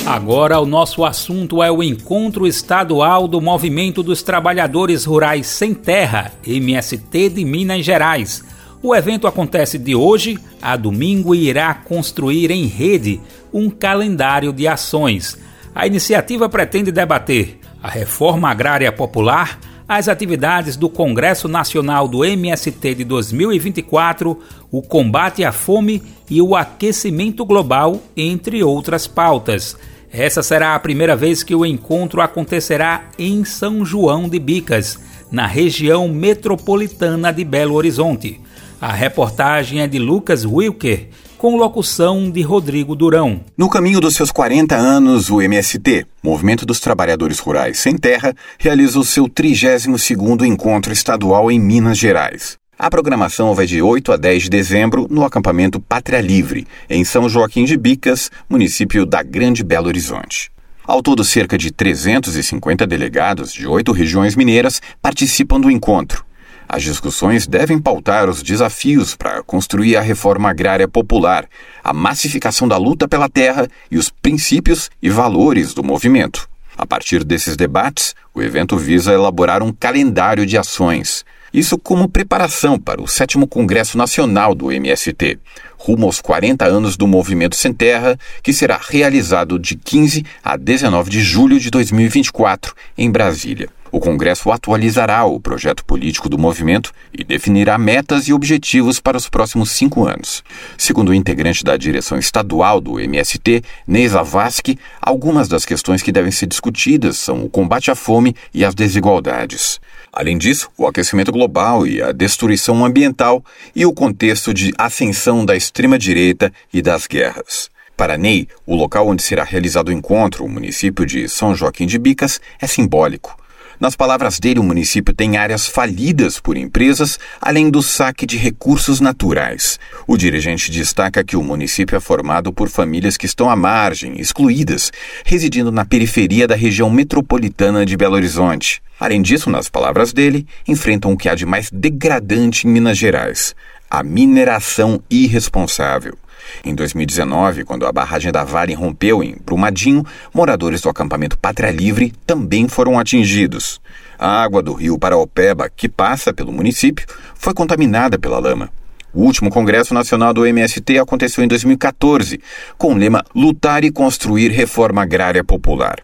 [0.10, 6.32] Agora o nosso assunto é o encontro estadual do Movimento dos Trabalhadores Rurais Sem Terra,
[6.44, 8.44] MST de Minas Gerais.
[8.82, 13.22] O evento acontece de hoje a domingo e irá construir em rede
[13.54, 15.38] um calendário de ações.
[15.76, 22.96] A iniciativa pretende debater a reforma agrária popular, as atividades do Congresso Nacional do MST
[22.96, 24.40] de 2024,
[24.72, 29.78] o combate à fome e o aquecimento global, entre outras pautas.
[30.12, 35.00] Essa será a primeira vez que o encontro acontecerá em São João de Bicas,
[35.32, 38.42] na região metropolitana de Belo Horizonte.
[38.82, 43.42] A reportagem é de Lucas Wilker, com locução de Rodrigo Durão.
[43.58, 49.00] No caminho dos seus 40 anos, o MST, Movimento dos Trabalhadores Rurais Sem Terra, realiza
[49.00, 52.58] o seu 32º encontro estadual em Minas Gerais.
[52.82, 57.28] A programação vai de 8 a 10 de dezembro no acampamento Pátria Livre, em São
[57.28, 60.50] Joaquim de Bicas, município da Grande Belo Horizonte.
[60.88, 66.24] Ao todo, cerca de 350 delegados de oito regiões mineiras participam do encontro.
[66.70, 71.50] As discussões devem pautar os desafios para construir a reforma agrária popular,
[71.84, 76.50] a massificação da luta pela terra e os princípios e valores do movimento.
[76.78, 82.80] A partir desses debates, o evento visa elaborar um calendário de ações isso como preparação
[82.80, 85.40] para o sétimo Congresso Nacional do MST.
[85.78, 91.10] rumo aos 40 anos do Movimento Sem Terra, que será realizado de 15 a 19
[91.10, 93.70] de julho de 2024, em Brasília.
[93.92, 99.28] O Congresso atualizará o projeto político do movimento e definirá metas e objetivos para os
[99.28, 100.44] próximos cinco anos.
[100.78, 106.32] Segundo o integrante da direção estadual do MST, Neisa Vasque, algumas das questões que devem
[106.32, 109.80] ser discutidas são o combate à fome e as desigualdades.
[110.12, 113.44] Além disso, o aquecimento global e a destruição ambiental
[113.76, 117.70] e o contexto de ascensão da extrema-direita e das guerras.
[117.96, 122.00] Para Ney, o local onde será realizado o encontro, o município de São Joaquim de
[122.00, 123.39] Bicas, é simbólico.
[123.80, 129.00] Nas palavras dele, o município tem áreas falidas por empresas, além do saque de recursos
[129.00, 129.80] naturais.
[130.06, 134.92] O dirigente destaca que o município é formado por famílias que estão à margem, excluídas,
[135.24, 138.82] residindo na periferia da região metropolitana de Belo Horizonte.
[139.00, 143.56] Além disso, nas palavras dele, enfrentam o que há de mais degradante em Minas Gerais:
[143.90, 146.18] a mineração irresponsável.
[146.64, 152.14] Em 2019, quando a barragem da Vale rompeu em Brumadinho, moradores do acampamento Pátria Livre
[152.26, 153.80] também foram atingidos.
[154.18, 158.70] A água do rio Paraopeba, que passa pelo município, foi contaminada pela lama.
[159.14, 162.40] O último Congresso Nacional do MST aconteceu em 2014,
[162.78, 166.00] com o lema Lutar e Construir Reforma Agrária Popular.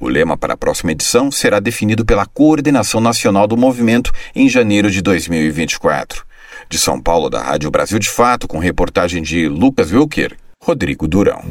[0.00, 4.90] O lema para a próxima edição será definido pela Coordenação Nacional do Movimento em janeiro
[4.90, 6.24] de 2024.
[6.68, 11.42] De São Paulo, da Rádio Brasil de Fato, com reportagem de Lucas Wilker, Rodrigo Durão.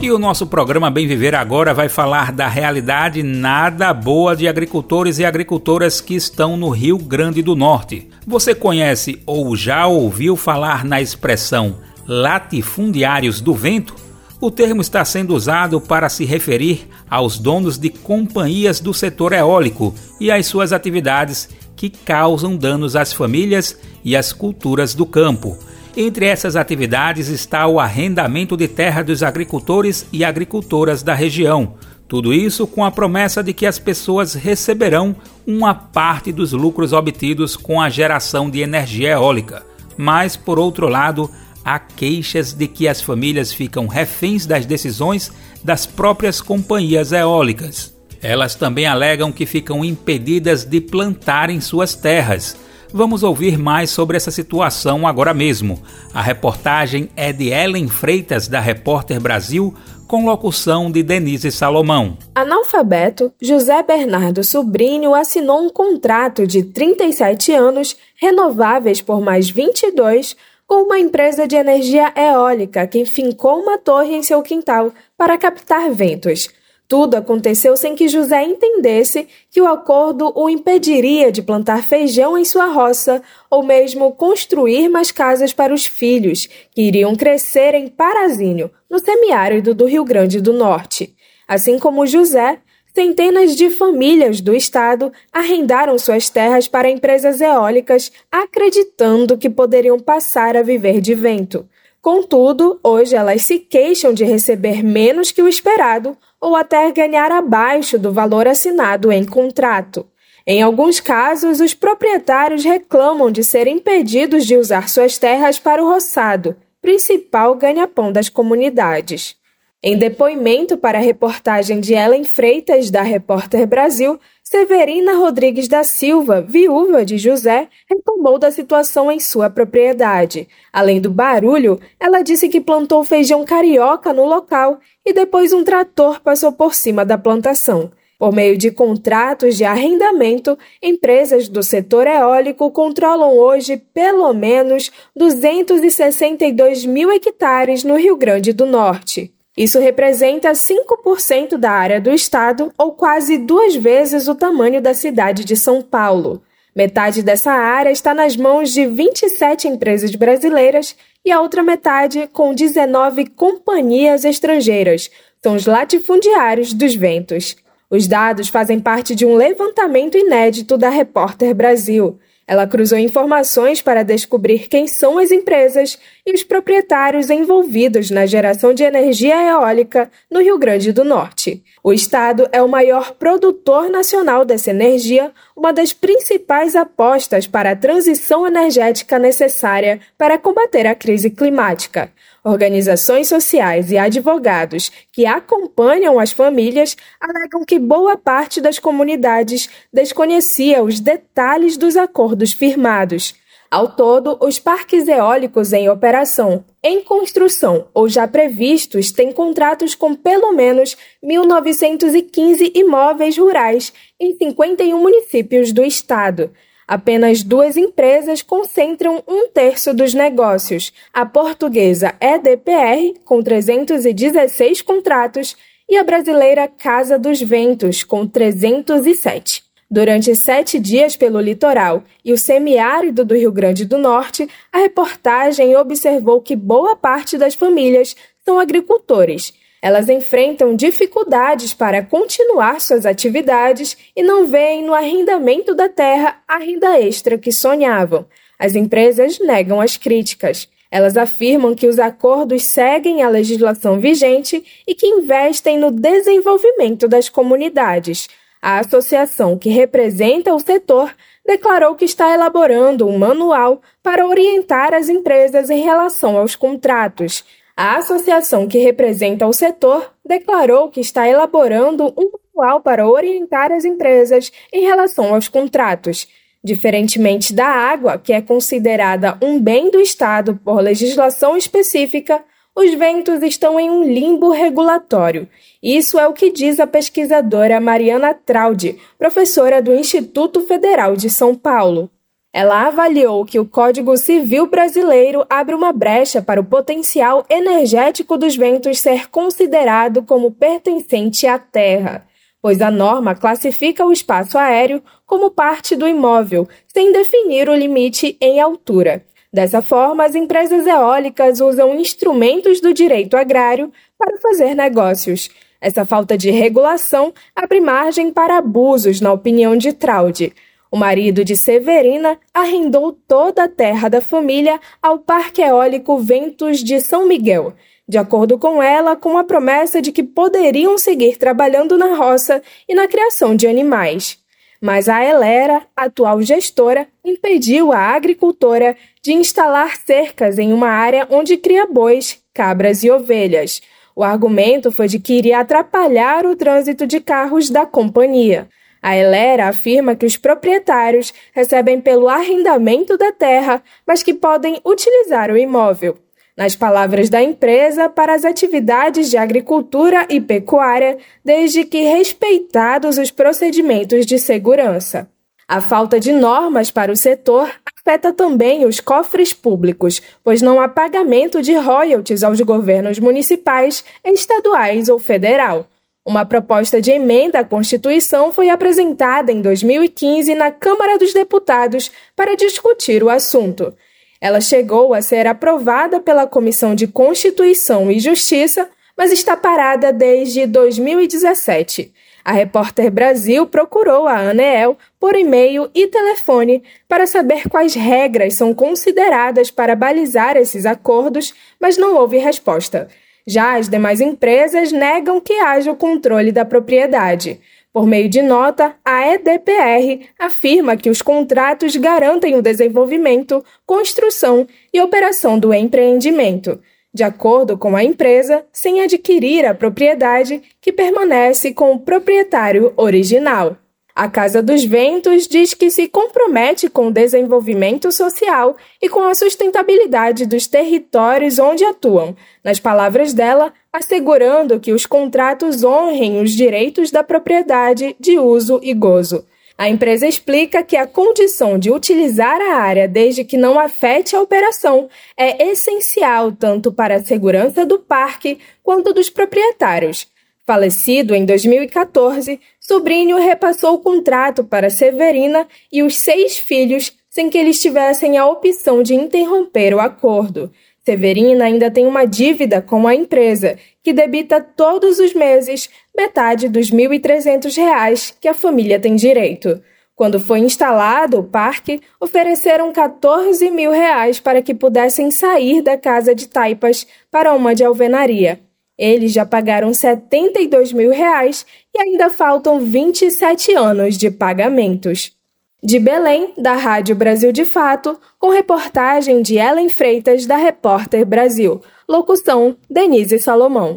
[0.00, 5.18] E o nosso programa Bem Viver agora vai falar da realidade nada boa de agricultores
[5.18, 8.08] e agricultoras que estão no Rio Grande do Norte.
[8.26, 11.76] Você conhece ou já ouviu falar na expressão
[12.06, 13.94] latifundiários do vento?
[14.40, 19.92] O termo está sendo usado para se referir aos donos de companhias do setor eólico
[20.20, 25.56] e às suas atividades que causam danos às famílias e às culturas do campo.
[25.96, 31.74] Entre essas atividades está o arrendamento de terra dos agricultores e agricultoras da região.
[32.08, 35.14] Tudo isso com a promessa de que as pessoas receberão
[35.46, 39.64] uma parte dos lucros obtidos com a geração de energia eólica.
[39.96, 41.30] Mas, por outro lado,
[41.64, 45.30] há queixas de que as famílias ficam reféns das decisões
[45.62, 47.97] das próprias companhias eólicas.
[48.22, 52.56] Elas também alegam que ficam impedidas de plantar em suas terras.
[52.92, 55.82] Vamos ouvir mais sobre essa situação agora mesmo.
[56.12, 59.74] A reportagem é de Ellen Freitas, da Repórter Brasil,
[60.06, 62.16] com locução de Denise Salomão.
[62.34, 70.34] Analfabeto, José Bernardo Sobrinho assinou um contrato de 37 anos, renováveis por mais 22,
[70.66, 75.90] com uma empresa de energia eólica que fincou uma torre em seu quintal para captar
[75.90, 76.48] ventos.
[76.88, 82.46] Tudo aconteceu sem que José entendesse que o acordo o impediria de plantar feijão em
[82.46, 88.70] sua roça ou mesmo construir mais casas para os filhos, que iriam crescer em Parazinho,
[88.88, 91.14] no semiárido do Rio Grande do Norte.
[91.46, 92.58] Assim como José,
[92.94, 100.56] centenas de famílias do estado arrendaram suas terras para empresas eólicas, acreditando que poderiam passar
[100.56, 101.68] a viver de vento.
[102.00, 107.98] Contudo, hoje elas se queixam de receber menos que o esperado ou até ganhar abaixo
[107.98, 110.06] do valor assinado em contrato.
[110.46, 115.86] Em alguns casos, os proprietários reclamam de serem impedidos de usar suas terras para o
[115.86, 119.36] roçado, principal ganha-pão das comunidades.
[119.82, 124.18] Em depoimento para a reportagem de Ellen Freitas, da Repórter Brasil,
[124.50, 130.48] Severina Rodrigues da Silva, viúva de José, reclamou da situação em sua propriedade.
[130.72, 136.22] Além do barulho, ela disse que plantou feijão carioca no local e depois um trator
[136.22, 137.92] passou por cima da plantação.
[138.18, 146.86] Por meio de contratos de arrendamento, empresas do setor eólico controlam hoje pelo menos 262
[146.86, 149.30] mil hectares no Rio Grande do Norte.
[149.58, 155.44] Isso representa 5% da área do estado ou quase duas vezes o tamanho da cidade
[155.44, 156.40] de São Paulo.
[156.76, 160.94] Metade dessa área está nas mãos de 27 empresas brasileiras
[161.24, 165.10] e a outra metade com 19 companhias estrangeiras.
[165.42, 167.56] São os latifundiários dos ventos.
[167.90, 172.16] Os dados fazem parte de um levantamento inédito da Repórter Brasil.
[172.48, 178.72] Ela cruzou informações para descobrir quem são as empresas e os proprietários envolvidos na geração
[178.72, 181.62] de energia eólica no Rio Grande do Norte.
[181.84, 187.76] O estado é o maior produtor nacional dessa energia, uma das principais apostas para a
[187.76, 192.10] transição energética necessária para combater a crise climática.
[192.48, 200.82] Organizações sociais e advogados que acompanham as famílias alegam que boa parte das comunidades desconhecia
[200.82, 203.34] os detalhes dos acordos firmados.
[203.70, 210.14] Ao todo, os parques eólicos em operação, em construção ou já previstos têm contratos com
[210.14, 216.50] pelo menos 1.915 imóveis rurais em 51 municípios do estado.
[216.88, 225.54] Apenas duas empresas concentram um terço dos negócios: a portuguesa EDPR, com 316 contratos,
[225.86, 229.62] e a brasileira Casa dos Ventos, com 307.
[229.90, 235.76] Durante sete dias pelo litoral e o semiárido do Rio Grande do Norte, a reportagem
[235.76, 239.52] observou que boa parte das famílias são agricultores.
[239.80, 246.58] Elas enfrentam dificuldades para continuar suas atividades e não veem no arrendamento da terra a
[246.58, 248.26] renda extra que sonhavam.
[248.58, 250.68] As empresas negam as críticas.
[250.90, 257.28] Elas afirmam que os acordos seguem a legislação vigente e que investem no desenvolvimento das
[257.28, 258.28] comunidades.
[258.60, 261.14] A associação que representa o setor
[261.46, 267.44] declarou que está elaborando um manual para orientar as empresas em relação aos contratos.
[267.80, 273.84] A associação que representa o setor declarou que está elaborando um manual para orientar as
[273.84, 276.26] empresas em relação aos contratos.
[276.64, 282.42] Diferentemente da água, que é considerada um bem do Estado por legislação específica,
[282.74, 285.48] os ventos estão em um limbo regulatório.
[285.80, 291.54] Isso é o que diz a pesquisadora Mariana Traude, professora do Instituto Federal de São
[291.54, 292.10] Paulo.
[292.52, 298.56] Ela avaliou que o Código Civil brasileiro abre uma brecha para o potencial energético dos
[298.56, 302.26] ventos ser considerado como pertencente à terra,
[302.62, 308.36] pois a norma classifica o espaço aéreo como parte do imóvel, sem definir o limite
[308.40, 309.24] em altura.
[309.52, 315.50] Dessa forma, as empresas eólicas usam instrumentos do direito agrário para fazer negócios.
[315.80, 320.52] Essa falta de regulação abre margem para abusos, na opinião de Traude.
[320.90, 327.00] O marido de Severina arrendou toda a terra da família ao Parque Eólico Ventos de
[327.00, 327.74] São Miguel,
[328.08, 332.94] de acordo com ela, com a promessa de que poderiam seguir trabalhando na roça e
[332.94, 334.38] na criação de animais.
[334.80, 341.58] Mas a Elera, atual gestora, impediu a agricultora de instalar cercas em uma área onde
[341.58, 343.82] cria bois, cabras e ovelhas.
[344.16, 348.68] O argumento foi de que iria atrapalhar o trânsito de carros da companhia.
[349.02, 355.50] A Elera afirma que os proprietários recebem pelo arrendamento da terra, mas que podem utilizar
[355.50, 356.18] o imóvel.
[356.56, 363.30] Nas palavras da empresa, para as atividades de agricultura e pecuária, desde que respeitados os
[363.30, 365.30] procedimentos de segurança.
[365.68, 370.88] A falta de normas para o setor afeta também os cofres públicos, pois não há
[370.88, 375.86] pagamento de royalties aos governos municipais, estaduais ou federal.
[376.28, 382.54] Uma proposta de emenda à Constituição foi apresentada em 2015 na Câmara dos Deputados para
[382.54, 383.94] discutir o assunto.
[384.38, 390.66] Ela chegou a ser aprovada pela Comissão de Constituição e Justiça, mas está parada desde
[390.66, 392.12] 2017.
[392.44, 398.74] A repórter Brasil procurou a Aneel por e-mail e telefone para saber quais regras são
[398.74, 403.08] consideradas para balizar esses acordos, mas não houve resposta.
[403.50, 407.58] Já as demais empresas negam que haja o controle da propriedade.
[407.90, 415.00] Por meio de nota, a EDPR afirma que os contratos garantem o desenvolvimento, construção e
[415.00, 416.78] operação do empreendimento,
[417.12, 423.78] de acordo com a empresa, sem adquirir a propriedade que permanece com o proprietário original.
[424.18, 429.32] A Casa dos Ventos diz que se compromete com o desenvolvimento social e com a
[429.32, 437.12] sustentabilidade dos territórios onde atuam, nas palavras dela, assegurando que os contratos honrem os direitos
[437.12, 439.46] da propriedade, de uso e gozo.
[439.78, 444.42] A empresa explica que a condição de utilizar a área desde que não afete a
[444.42, 450.26] operação é essencial tanto para a segurança do parque quanto dos proprietários.
[450.66, 457.58] Falecido em 2014, Sobrinho repassou o contrato para Severina e os seis filhos sem que
[457.58, 460.72] eles tivessem a opção de interromper o acordo.
[461.04, 466.88] Severina ainda tem uma dívida com a empresa, que debita todos os meses metade dos
[466.88, 469.82] R$ 1.300 que a família tem direito.
[470.16, 476.34] Quando foi instalado o parque, ofereceram 14 mil reais para que pudessem sair da casa
[476.34, 478.66] de taipas para uma de alvenaria.
[478.98, 485.32] Eles já pagaram 72 mil reais e ainda faltam 27 anos de pagamentos.
[485.80, 491.80] De Belém, da Rádio Brasil de Fato, com reportagem de Ellen Freitas, da Repórter Brasil.
[492.08, 493.96] Locução: Denise Salomão.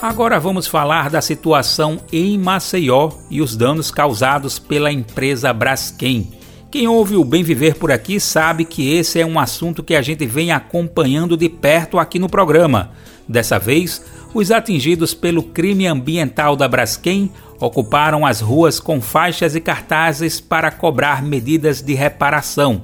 [0.00, 6.39] Agora vamos falar da situação em Maceió e os danos causados pela empresa Braskem
[6.70, 10.00] Quem ouve o Bem Viver por aqui sabe que esse é um assunto que a
[10.00, 12.92] gente vem acompanhando de perto aqui no programa.
[13.26, 14.00] Dessa vez,
[14.32, 20.70] os atingidos pelo crime ambiental da Braskem ocuparam as ruas com faixas e cartazes para
[20.70, 22.82] cobrar medidas de reparação.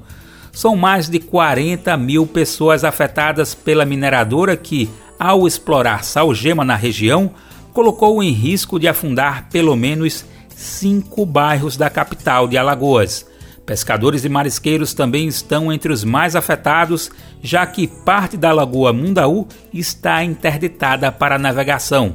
[0.51, 7.30] São mais de 40 mil pessoas afetadas pela mineradora que, ao explorar salgema na região,
[7.72, 10.24] colocou em risco de afundar pelo menos
[10.57, 13.36] cinco bairros da capital de Alagoas.
[13.66, 17.10] Pescadores e marisqueiros também estão entre os mais afetados,
[17.42, 22.14] já que parte da Lagoa Mundaú está interditada para navegação.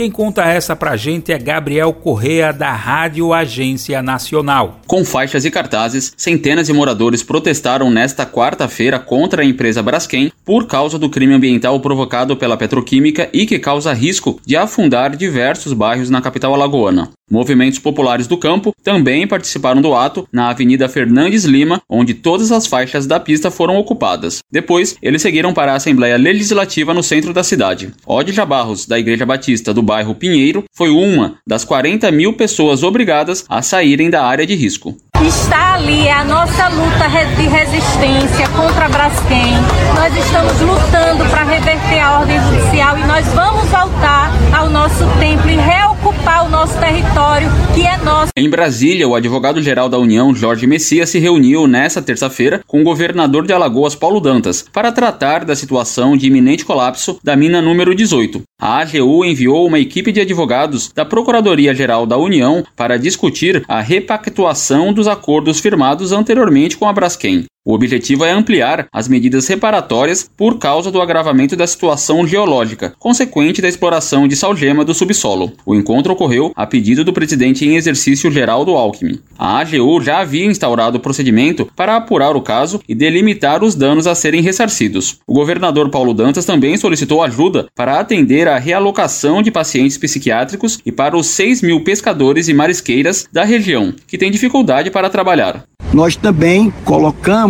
[0.00, 4.80] Quem conta essa pra gente é Gabriel Correa, da Rádio Agência Nacional.
[4.86, 10.66] Com faixas e cartazes, centenas de moradores protestaram nesta quarta-feira contra a empresa Braskem por
[10.66, 16.08] causa do crime ambiental provocado pela petroquímica e que causa risco de afundar diversos bairros
[16.08, 17.10] na capital alagoana.
[17.30, 22.66] Movimentos populares do campo também participaram do ato na Avenida Fernandes Lima, onde todas as
[22.66, 24.40] faixas da pista foram ocupadas.
[24.50, 27.92] Depois, eles seguiram para a Assembleia Legislativa no centro da cidade.
[28.04, 33.44] Odja Barros, da Igreja Batista do bairro Pinheiro, foi uma das 40 mil pessoas obrigadas
[33.48, 34.96] a saírem da área de risco.
[35.30, 39.54] Está ali é a nossa luta de resistência contra a Braskem.
[39.94, 45.48] Nós estamos lutando para reverter a ordem judicial e nós vamos voltar ao nosso templo
[45.48, 48.32] e reocupar o nosso território, que é nosso.
[48.36, 53.46] Em Brasília, o advogado-geral da União, Jorge Messias, se reuniu nesta terça-feira com o governador
[53.46, 58.42] de Alagoas, Paulo Dantas, para tratar da situação de iminente colapso da mina número 18.
[58.60, 64.92] A AGU enviou uma equipe de advogados da Procuradoria-Geral da União para discutir a repactuação
[64.92, 65.19] dos acordos
[65.60, 67.44] firmados anteriormente com a Braskem.
[67.62, 73.60] O objetivo é ampliar as medidas reparatórias por causa do agravamento da situação geológica, consequente
[73.60, 75.52] da exploração de salgema do subsolo.
[75.66, 79.20] O encontro ocorreu a pedido do presidente em exercício Geraldo Alckmin.
[79.38, 84.06] A AGU já havia instaurado o procedimento para apurar o caso e delimitar os danos
[84.06, 85.18] a serem ressarcidos.
[85.26, 90.90] O governador Paulo Dantas também solicitou ajuda para atender a realocação de pacientes psiquiátricos e
[90.90, 95.66] para os 6 mil pescadores e marisqueiras da região, que têm dificuldade para trabalhar.
[95.92, 97.49] Nós também colocamos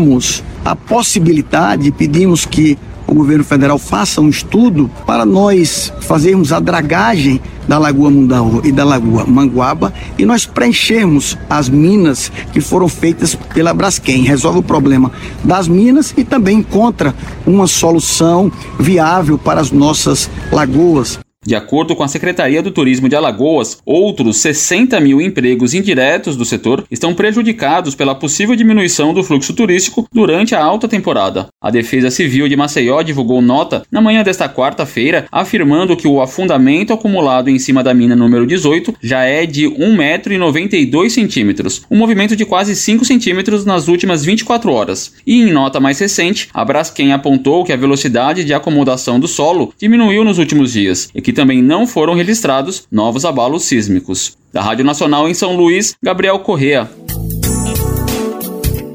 [0.64, 7.40] a possibilidade, pedimos que o governo federal faça um estudo para nós fazermos a dragagem
[7.66, 13.34] da Lagoa Mundaú e da Lagoa Manguaba e nós preenchermos as minas que foram feitas
[13.34, 14.22] pela Braskem.
[14.22, 15.10] Resolve o problema
[15.42, 21.18] das minas e também encontra uma solução viável para as nossas lagoas.
[21.46, 26.44] De acordo com a Secretaria do Turismo de Alagoas, outros 60 mil empregos indiretos do
[26.44, 31.48] setor estão prejudicados pela possível diminuição do fluxo turístico durante a alta temporada.
[31.58, 36.92] A Defesa Civil de Maceió divulgou nota na manhã desta quarta-feira afirmando que o afundamento
[36.92, 42.44] acumulado em cima da mina número 18 já é de 1,92 metros, um movimento de
[42.44, 45.14] quase 5 centímetros nas últimas 24 horas.
[45.26, 49.72] E em nota mais recente, a Braskem apontou que a velocidade de acomodação do solo
[49.78, 54.36] diminuiu nos últimos dias que também não foram registrados novos abalos sísmicos.
[54.52, 56.90] Da Rádio Nacional em São Luís, Gabriel Correa.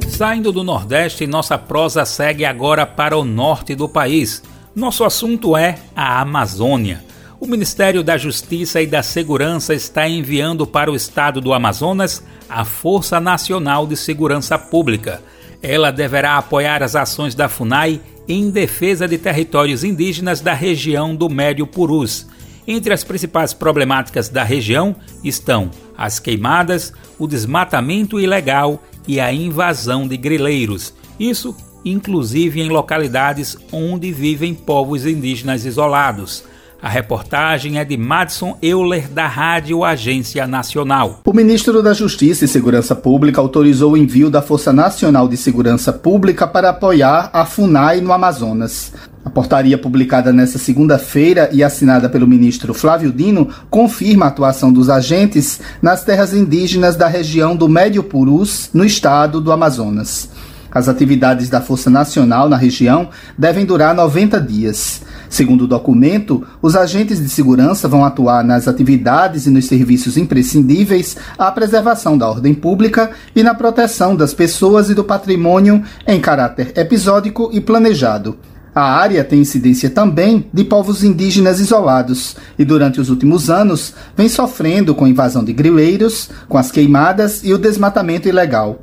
[0.09, 4.43] Saindo do Nordeste, nossa prosa segue agora para o norte do país.
[4.75, 7.01] Nosso assunto é a Amazônia.
[7.39, 12.65] O Ministério da Justiça e da Segurança está enviando para o estado do Amazonas a
[12.65, 15.21] Força Nacional de Segurança Pública.
[15.63, 21.29] Ela deverá apoiar as ações da FUNAI em defesa de territórios indígenas da região do
[21.29, 22.27] Médio Purus.
[22.67, 30.07] Entre as principais problemáticas da região estão as queimadas, o desmatamento ilegal e a invasão
[30.07, 30.93] de grileiros.
[31.19, 31.55] Isso
[31.85, 36.43] inclusive em localidades onde vivem povos indígenas isolados.
[36.81, 41.21] A reportagem é de Madison Euler, da Rádio Agência Nacional.
[41.25, 45.91] O ministro da Justiça e Segurança Pública autorizou o envio da Força Nacional de Segurança
[45.91, 48.93] Pública para apoiar a FUNAI no Amazonas.
[49.23, 54.89] A portaria publicada nesta segunda-feira e assinada pelo ministro Flávio Dino confirma a atuação dos
[54.89, 60.29] agentes nas terras indígenas da região do Médio Purus, no estado do Amazonas.
[60.71, 65.01] As atividades da Força Nacional na região devem durar 90 dias.
[65.29, 71.17] Segundo o documento, os agentes de segurança vão atuar nas atividades e nos serviços imprescindíveis
[71.37, 76.73] à preservação da ordem pública e na proteção das pessoas e do patrimônio em caráter
[76.75, 78.37] episódico e planejado.
[78.75, 84.27] A área tem incidência também de povos indígenas isolados e, durante os últimos anos, vem
[84.27, 88.81] sofrendo com a invasão de grileiros, com as queimadas e o desmatamento ilegal.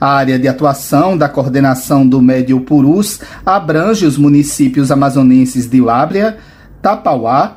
[0.00, 6.36] A área de atuação da coordenação do Médio Purus abrange os municípios amazonenses de Lábrea,
[6.82, 7.54] Tapauá,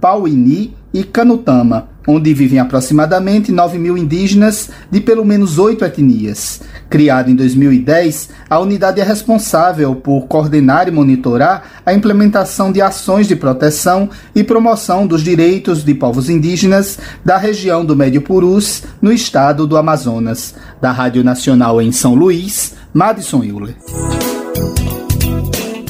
[0.00, 6.62] Pauini e Canutama, onde vivem aproximadamente 9 mil indígenas de pelo menos oito etnias.
[6.88, 13.28] Criada em 2010, a unidade é responsável por coordenar e monitorar a implementação de ações
[13.28, 19.12] de proteção e promoção dos direitos de povos indígenas da região do Médio Purus, no
[19.12, 20.54] estado do Amazonas.
[20.80, 23.76] Da Rádio Nacional em São Luís, Madison Euler.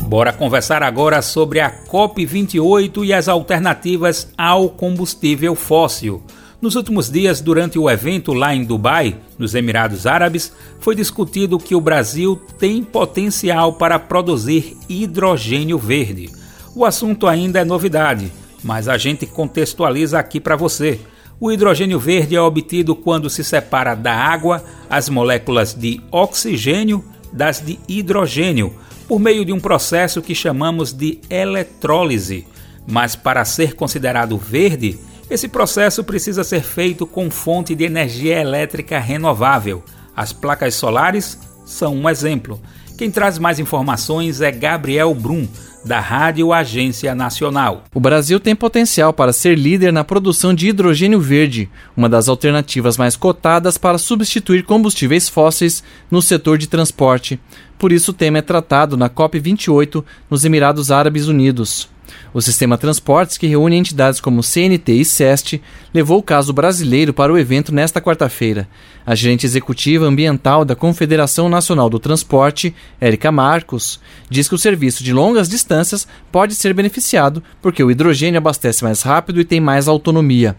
[0.08, 6.22] Bora conversar agora sobre a COP28 e as alternativas ao combustível fóssil.
[6.62, 10.50] Nos últimos dias, durante o evento lá em Dubai, nos Emirados Árabes,
[10.80, 16.30] foi discutido que o Brasil tem potencial para produzir hidrogênio verde.
[16.74, 18.32] O assunto ainda é novidade,
[18.64, 20.98] mas a gente contextualiza aqui para você.
[21.38, 27.60] O hidrogênio verde é obtido quando se separa da água as moléculas de oxigênio das
[27.60, 28.74] de hidrogênio
[29.08, 32.46] por meio de um processo que chamamos de eletrólise.
[32.86, 34.98] Mas para ser considerado verde,
[35.30, 39.82] esse processo precisa ser feito com fonte de energia elétrica renovável.
[40.14, 42.60] As placas solares são um exemplo.
[42.98, 45.48] Quem traz mais informações é Gabriel Brum,
[45.88, 47.84] da Rádio Agência Nacional.
[47.94, 52.98] O Brasil tem potencial para ser líder na produção de hidrogênio verde, uma das alternativas
[52.98, 57.40] mais cotadas para substituir combustíveis fósseis no setor de transporte.
[57.78, 61.88] Por isso, o tema é tratado na COP28 nos Emirados Árabes Unidos.
[62.32, 65.60] O sistema Transportes, que reúne entidades como CNT e SEST,
[65.92, 68.68] levou o caso brasileiro para o evento nesta quarta-feira.
[69.06, 73.98] A gerente executiva ambiental da Confederação Nacional do Transporte, Érica Marcos,
[74.28, 79.00] diz que o serviço de longas distâncias pode ser beneficiado porque o hidrogênio abastece mais
[79.00, 80.56] rápido e tem mais autonomia.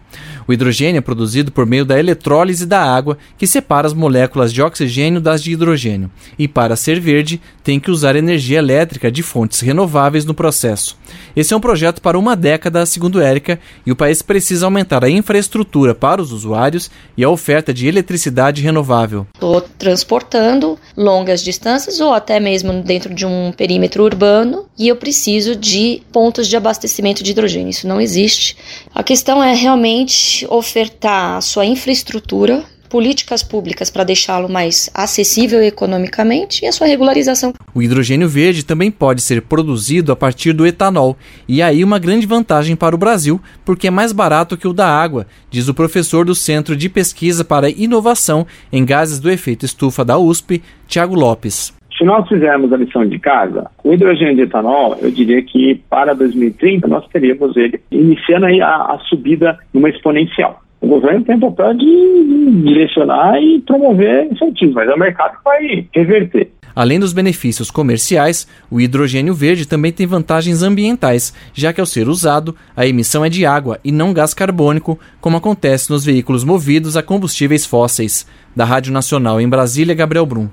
[0.48, 4.60] O hidrogênio é produzido por meio da eletrólise da água, que separa as moléculas de
[4.60, 7.40] oxigênio das de hidrogênio, e para ser verde,
[7.70, 10.98] tem que usar energia elétrica de fontes renováveis no processo.
[11.36, 15.08] Esse é um projeto para uma década, segundo Érica, e o país precisa aumentar a
[15.08, 19.24] infraestrutura para os usuários e a oferta de eletricidade renovável.
[19.34, 25.54] Estou transportando longas distâncias ou até mesmo dentro de um perímetro urbano e eu preciso
[25.54, 27.70] de pontos de abastecimento de hidrogênio.
[27.70, 28.56] Isso não existe.
[28.92, 36.64] A questão é realmente ofertar a sua infraestrutura políticas públicas para deixá-lo mais acessível economicamente
[36.64, 37.52] e a sua regularização.
[37.72, 41.16] O hidrogênio verde também pode ser produzido a partir do etanol,
[41.48, 44.88] e aí uma grande vantagem para o Brasil, porque é mais barato que o da
[44.88, 50.04] água, diz o professor do Centro de Pesquisa para Inovação em Gases do Efeito Estufa
[50.04, 51.72] da USP, Tiago Lopes.
[51.96, 56.14] Se nós fizermos a lição de casa, o hidrogênio de etanol, eu diria que para
[56.14, 60.62] 2030 nós teríamos ele iniciando aí a, a subida numa exponencial.
[60.80, 65.44] O governo tem o papel de direcionar e promover incentivos, mas é o mercado que
[65.44, 66.50] vai reverter.
[66.74, 72.08] Além dos benefícios comerciais, o hidrogênio verde também tem vantagens ambientais, já que ao ser
[72.08, 76.96] usado, a emissão é de água e não gás carbônico, como acontece nos veículos movidos
[76.96, 78.26] a combustíveis fósseis.
[78.56, 80.48] Da Rádio Nacional em Brasília, Gabriel Brum.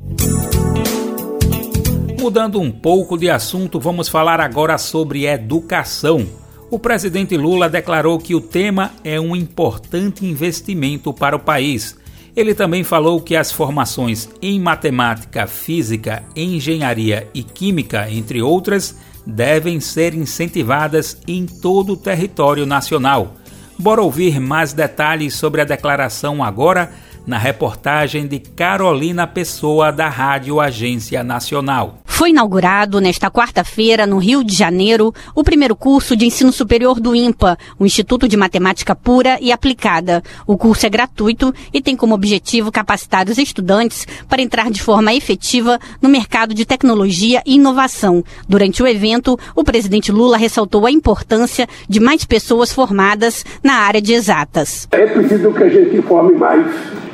[2.19, 6.25] Mudando um pouco de assunto, vamos falar agora sobre educação.
[6.69, 11.95] O presidente Lula declarou que o tema é um importante investimento para o país.
[12.35, 19.79] Ele também falou que as formações em matemática, física, engenharia e química, entre outras, devem
[19.79, 23.35] ser incentivadas em todo o território nacional.
[23.79, 26.91] Bora ouvir mais detalhes sobre a declaração agora
[27.27, 31.99] na reportagem de Carolina Pessoa, da Rádio Agência Nacional.
[32.05, 37.13] Foi inaugurado nesta quarta-feira, no Rio de Janeiro, o primeiro curso de ensino superior do
[37.13, 40.23] INPA, o Instituto de Matemática Pura e Aplicada.
[40.47, 45.13] O curso é gratuito e tem como objetivo capacitar os estudantes para entrar de forma
[45.13, 48.23] efetiva no mercado de tecnologia e inovação.
[48.49, 54.01] Durante o evento, o presidente Lula ressaltou a importância de mais pessoas formadas na área
[54.01, 54.87] de exatas.
[54.91, 56.65] É preciso que a gente forme mais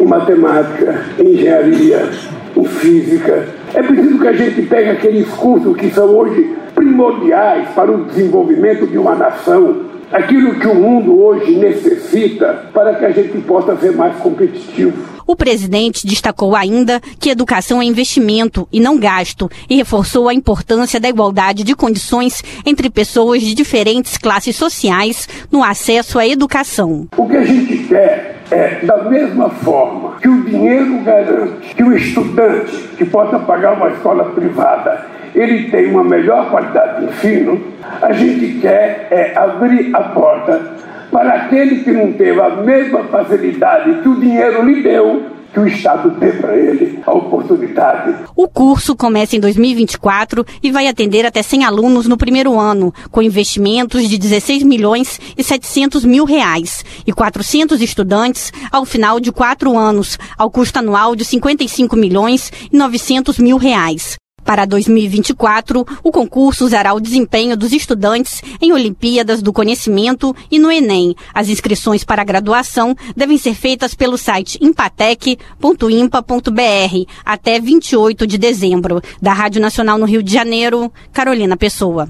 [0.04, 2.10] em matemática, em engenharia,
[2.56, 3.48] em física.
[3.74, 8.86] É preciso que a gente pegue aqueles cursos que são hoje primordiais para o desenvolvimento
[8.86, 13.92] de uma nação, aquilo que o mundo hoje necessita para que a gente possa ser
[13.94, 15.12] mais competitivo.
[15.26, 21.00] O presidente destacou ainda que educação é investimento e não gasto e reforçou a importância
[21.00, 27.08] da igualdade de condições entre pessoas de diferentes classes sociais no acesso à educação.
[27.18, 31.96] O que a gente quer é, da mesma forma que o dinheiro garante que o
[31.96, 37.62] estudante que possa pagar uma escola privada ele tem uma melhor qualidade de ensino,
[38.02, 40.74] a gente quer é, abrir a porta
[41.12, 45.24] para aquele que não teve a mesma facilidade que o dinheiro lhe deu,
[45.54, 48.16] que o Estado dê para ele a oportunidade.
[48.36, 53.22] O curso começa em 2024 e vai atender até 100 alunos no primeiro ano, com
[53.22, 59.78] investimentos de 16 milhões e 700 mil reais e 400 estudantes ao final de quatro
[59.78, 64.18] anos, ao custo anual de 55 milhões e 900 mil reais.
[64.44, 70.72] Para 2024, o concurso usará o desempenho dos estudantes em Olimpíadas do Conhecimento e no
[70.72, 71.16] Enem.
[71.34, 79.02] As inscrições para a graduação devem ser feitas pelo site empatec.impa.br até 28 de dezembro.
[79.22, 82.08] Da Rádio Nacional no Rio de Janeiro, Carolina Pessoa.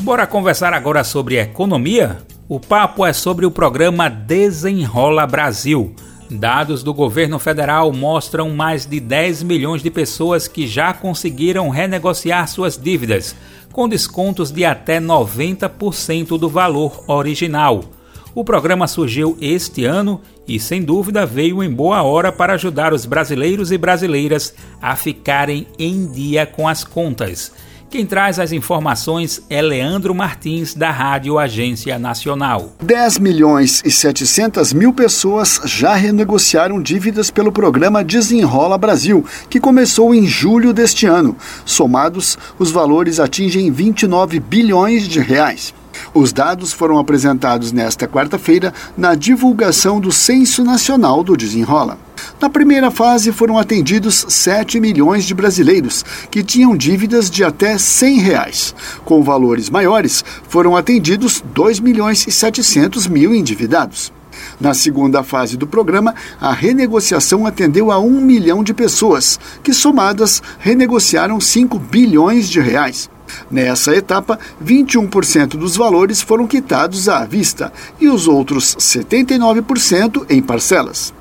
[0.00, 2.18] Bora conversar agora sobre economia?
[2.46, 5.94] O papo é sobre o programa Desenrola Brasil
[6.36, 12.48] Dados do governo federal mostram mais de 10 milhões de pessoas que já conseguiram renegociar
[12.48, 13.36] suas dívidas,
[13.72, 17.84] com descontos de até 90% do valor original.
[18.34, 23.06] O programa surgiu este ano e, sem dúvida, veio em boa hora para ajudar os
[23.06, 27.52] brasileiros e brasileiras a ficarem em dia com as contas.
[27.94, 32.72] Quem traz as informações é Leandro Martins, da Rádio Agência Nacional.
[32.82, 40.12] 10 milhões e 700 mil pessoas já renegociaram dívidas pelo programa Desenrola Brasil, que começou
[40.12, 41.36] em julho deste ano.
[41.64, 45.72] Somados, os valores atingem 29 bilhões de reais.
[46.12, 51.96] Os dados foram apresentados nesta quarta-feira na divulgação do Censo Nacional do Desenrola.
[52.40, 58.18] Na primeira fase foram atendidos 7 milhões de brasileiros que tinham dívidas de até 100
[58.18, 58.74] reais.
[59.04, 64.12] Com valores maiores, foram atendidos 2 milhões e 700 mil endividados.
[64.60, 70.42] Na segunda fase do programa, a renegociação atendeu a um milhão de pessoas, que somadas
[70.58, 73.08] renegociaram 5 bilhões de reais.
[73.50, 81.12] Nessa etapa, 21% dos valores foram quitados à vista e os outros 79% em parcelas.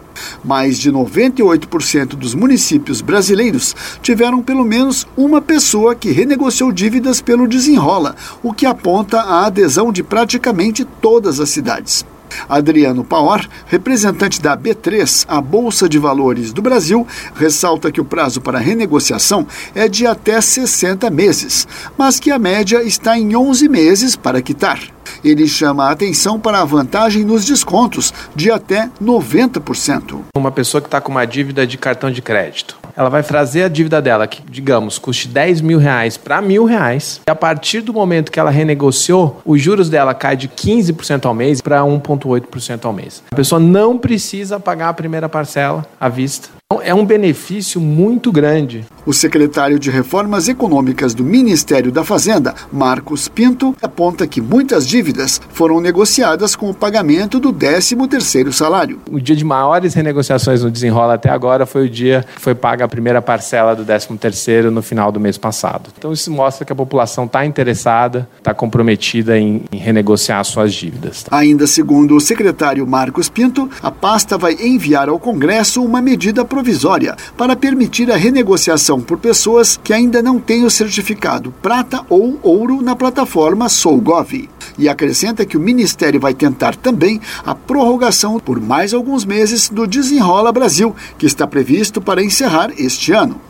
[0.43, 7.47] Mais de 98% dos municípios brasileiros tiveram pelo menos uma pessoa que renegociou dívidas pelo
[7.47, 12.05] Desenrola, o que aponta a adesão de praticamente todas as cidades.
[12.47, 17.05] Adriano Paor, representante da B3, a Bolsa de Valores do Brasil,
[17.35, 21.67] ressalta que o prazo para renegociação é de até 60 meses,
[21.97, 24.79] mas que a média está em 11 meses para quitar.
[25.23, 30.21] Ele chama a atenção para a vantagem nos descontos de até 90%.
[30.35, 33.67] Uma pessoa que está com uma dívida de cartão de crédito, ela vai trazer a
[33.67, 37.93] dívida dela, que digamos custe 10 mil reais para mil reais, e a partir do
[37.93, 42.93] momento que ela renegociou, os juros dela cai de 15% ao mês para 1,8% ao
[42.93, 43.23] mês.
[43.31, 46.49] A pessoa não precisa pagar a primeira parcela à vista
[46.81, 48.85] é um benefício muito grande.
[49.05, 55.39] O secretário de Reformas Econômicas do Ministério da Fazenda, Marcos Pinto, aponta que muitas dívidas
[55.49, 58.99] foram negociadas com o pagamento do 13º salário.
[59.11, 62.85] O dia de maiores renegociações no desenrola até agora foi o dia que foi paga
[62.85, 65.89] a primeira parcela do 13º no final do mês passado.
[65.97, 71.25] Então isso mostra que a população está interessada, está comprometida em, em renegociar suas dívidas.
[71.29, 76.62] Ainda segundo o secretário Marcos Pinto, a pasta vai enviar ao Congresso uma medida provisória
[76.63, 82.39] provisória para permitir a renegociação por pessoas que ainda não têm o certificado prata ou
[82.41, 84.49] ouro na plataforma Sougov.
[84.77, 89.85] E acrescenta que o Ministério vai tentar também a prorrogação por mais alguns meses do
[89.85, 93.41] Desenrola Brasil, que está previsto para encerrar este ano.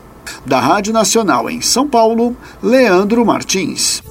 [0.44, 4.02] Da Rádio Nacional em São Paulo, Leandro Martins.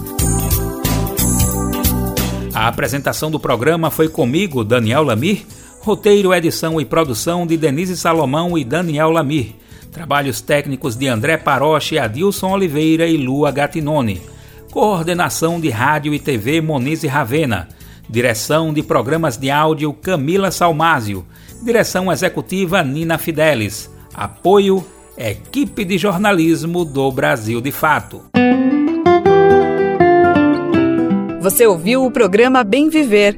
[2.54, 5.44] A apresentação do programa foi comigo, Daniel Lamir
[5.84, 9.48] Roteiro, edição e produção de Denise Salomão e Daniel Lamir.
[9.92, 14.22] Trabalhos técnicos de André Paroche, Adilson Oliveira e Lua Gatinone.
[14.72, 17.68] Coordenação de Rádio e TV Monize Ravena.
[18.10, 21.26] Direção de programas de áudio Camila Salmásio.
[21.62, 23.92] Direção executiva Nina Fidelis.
[24.14, 24.86] Apoio
[25.18, 28.22] Equipe de Jornalismo do Brasil de Fato.
[31.42, 33.38] Você ouviu o programa Bem Viver,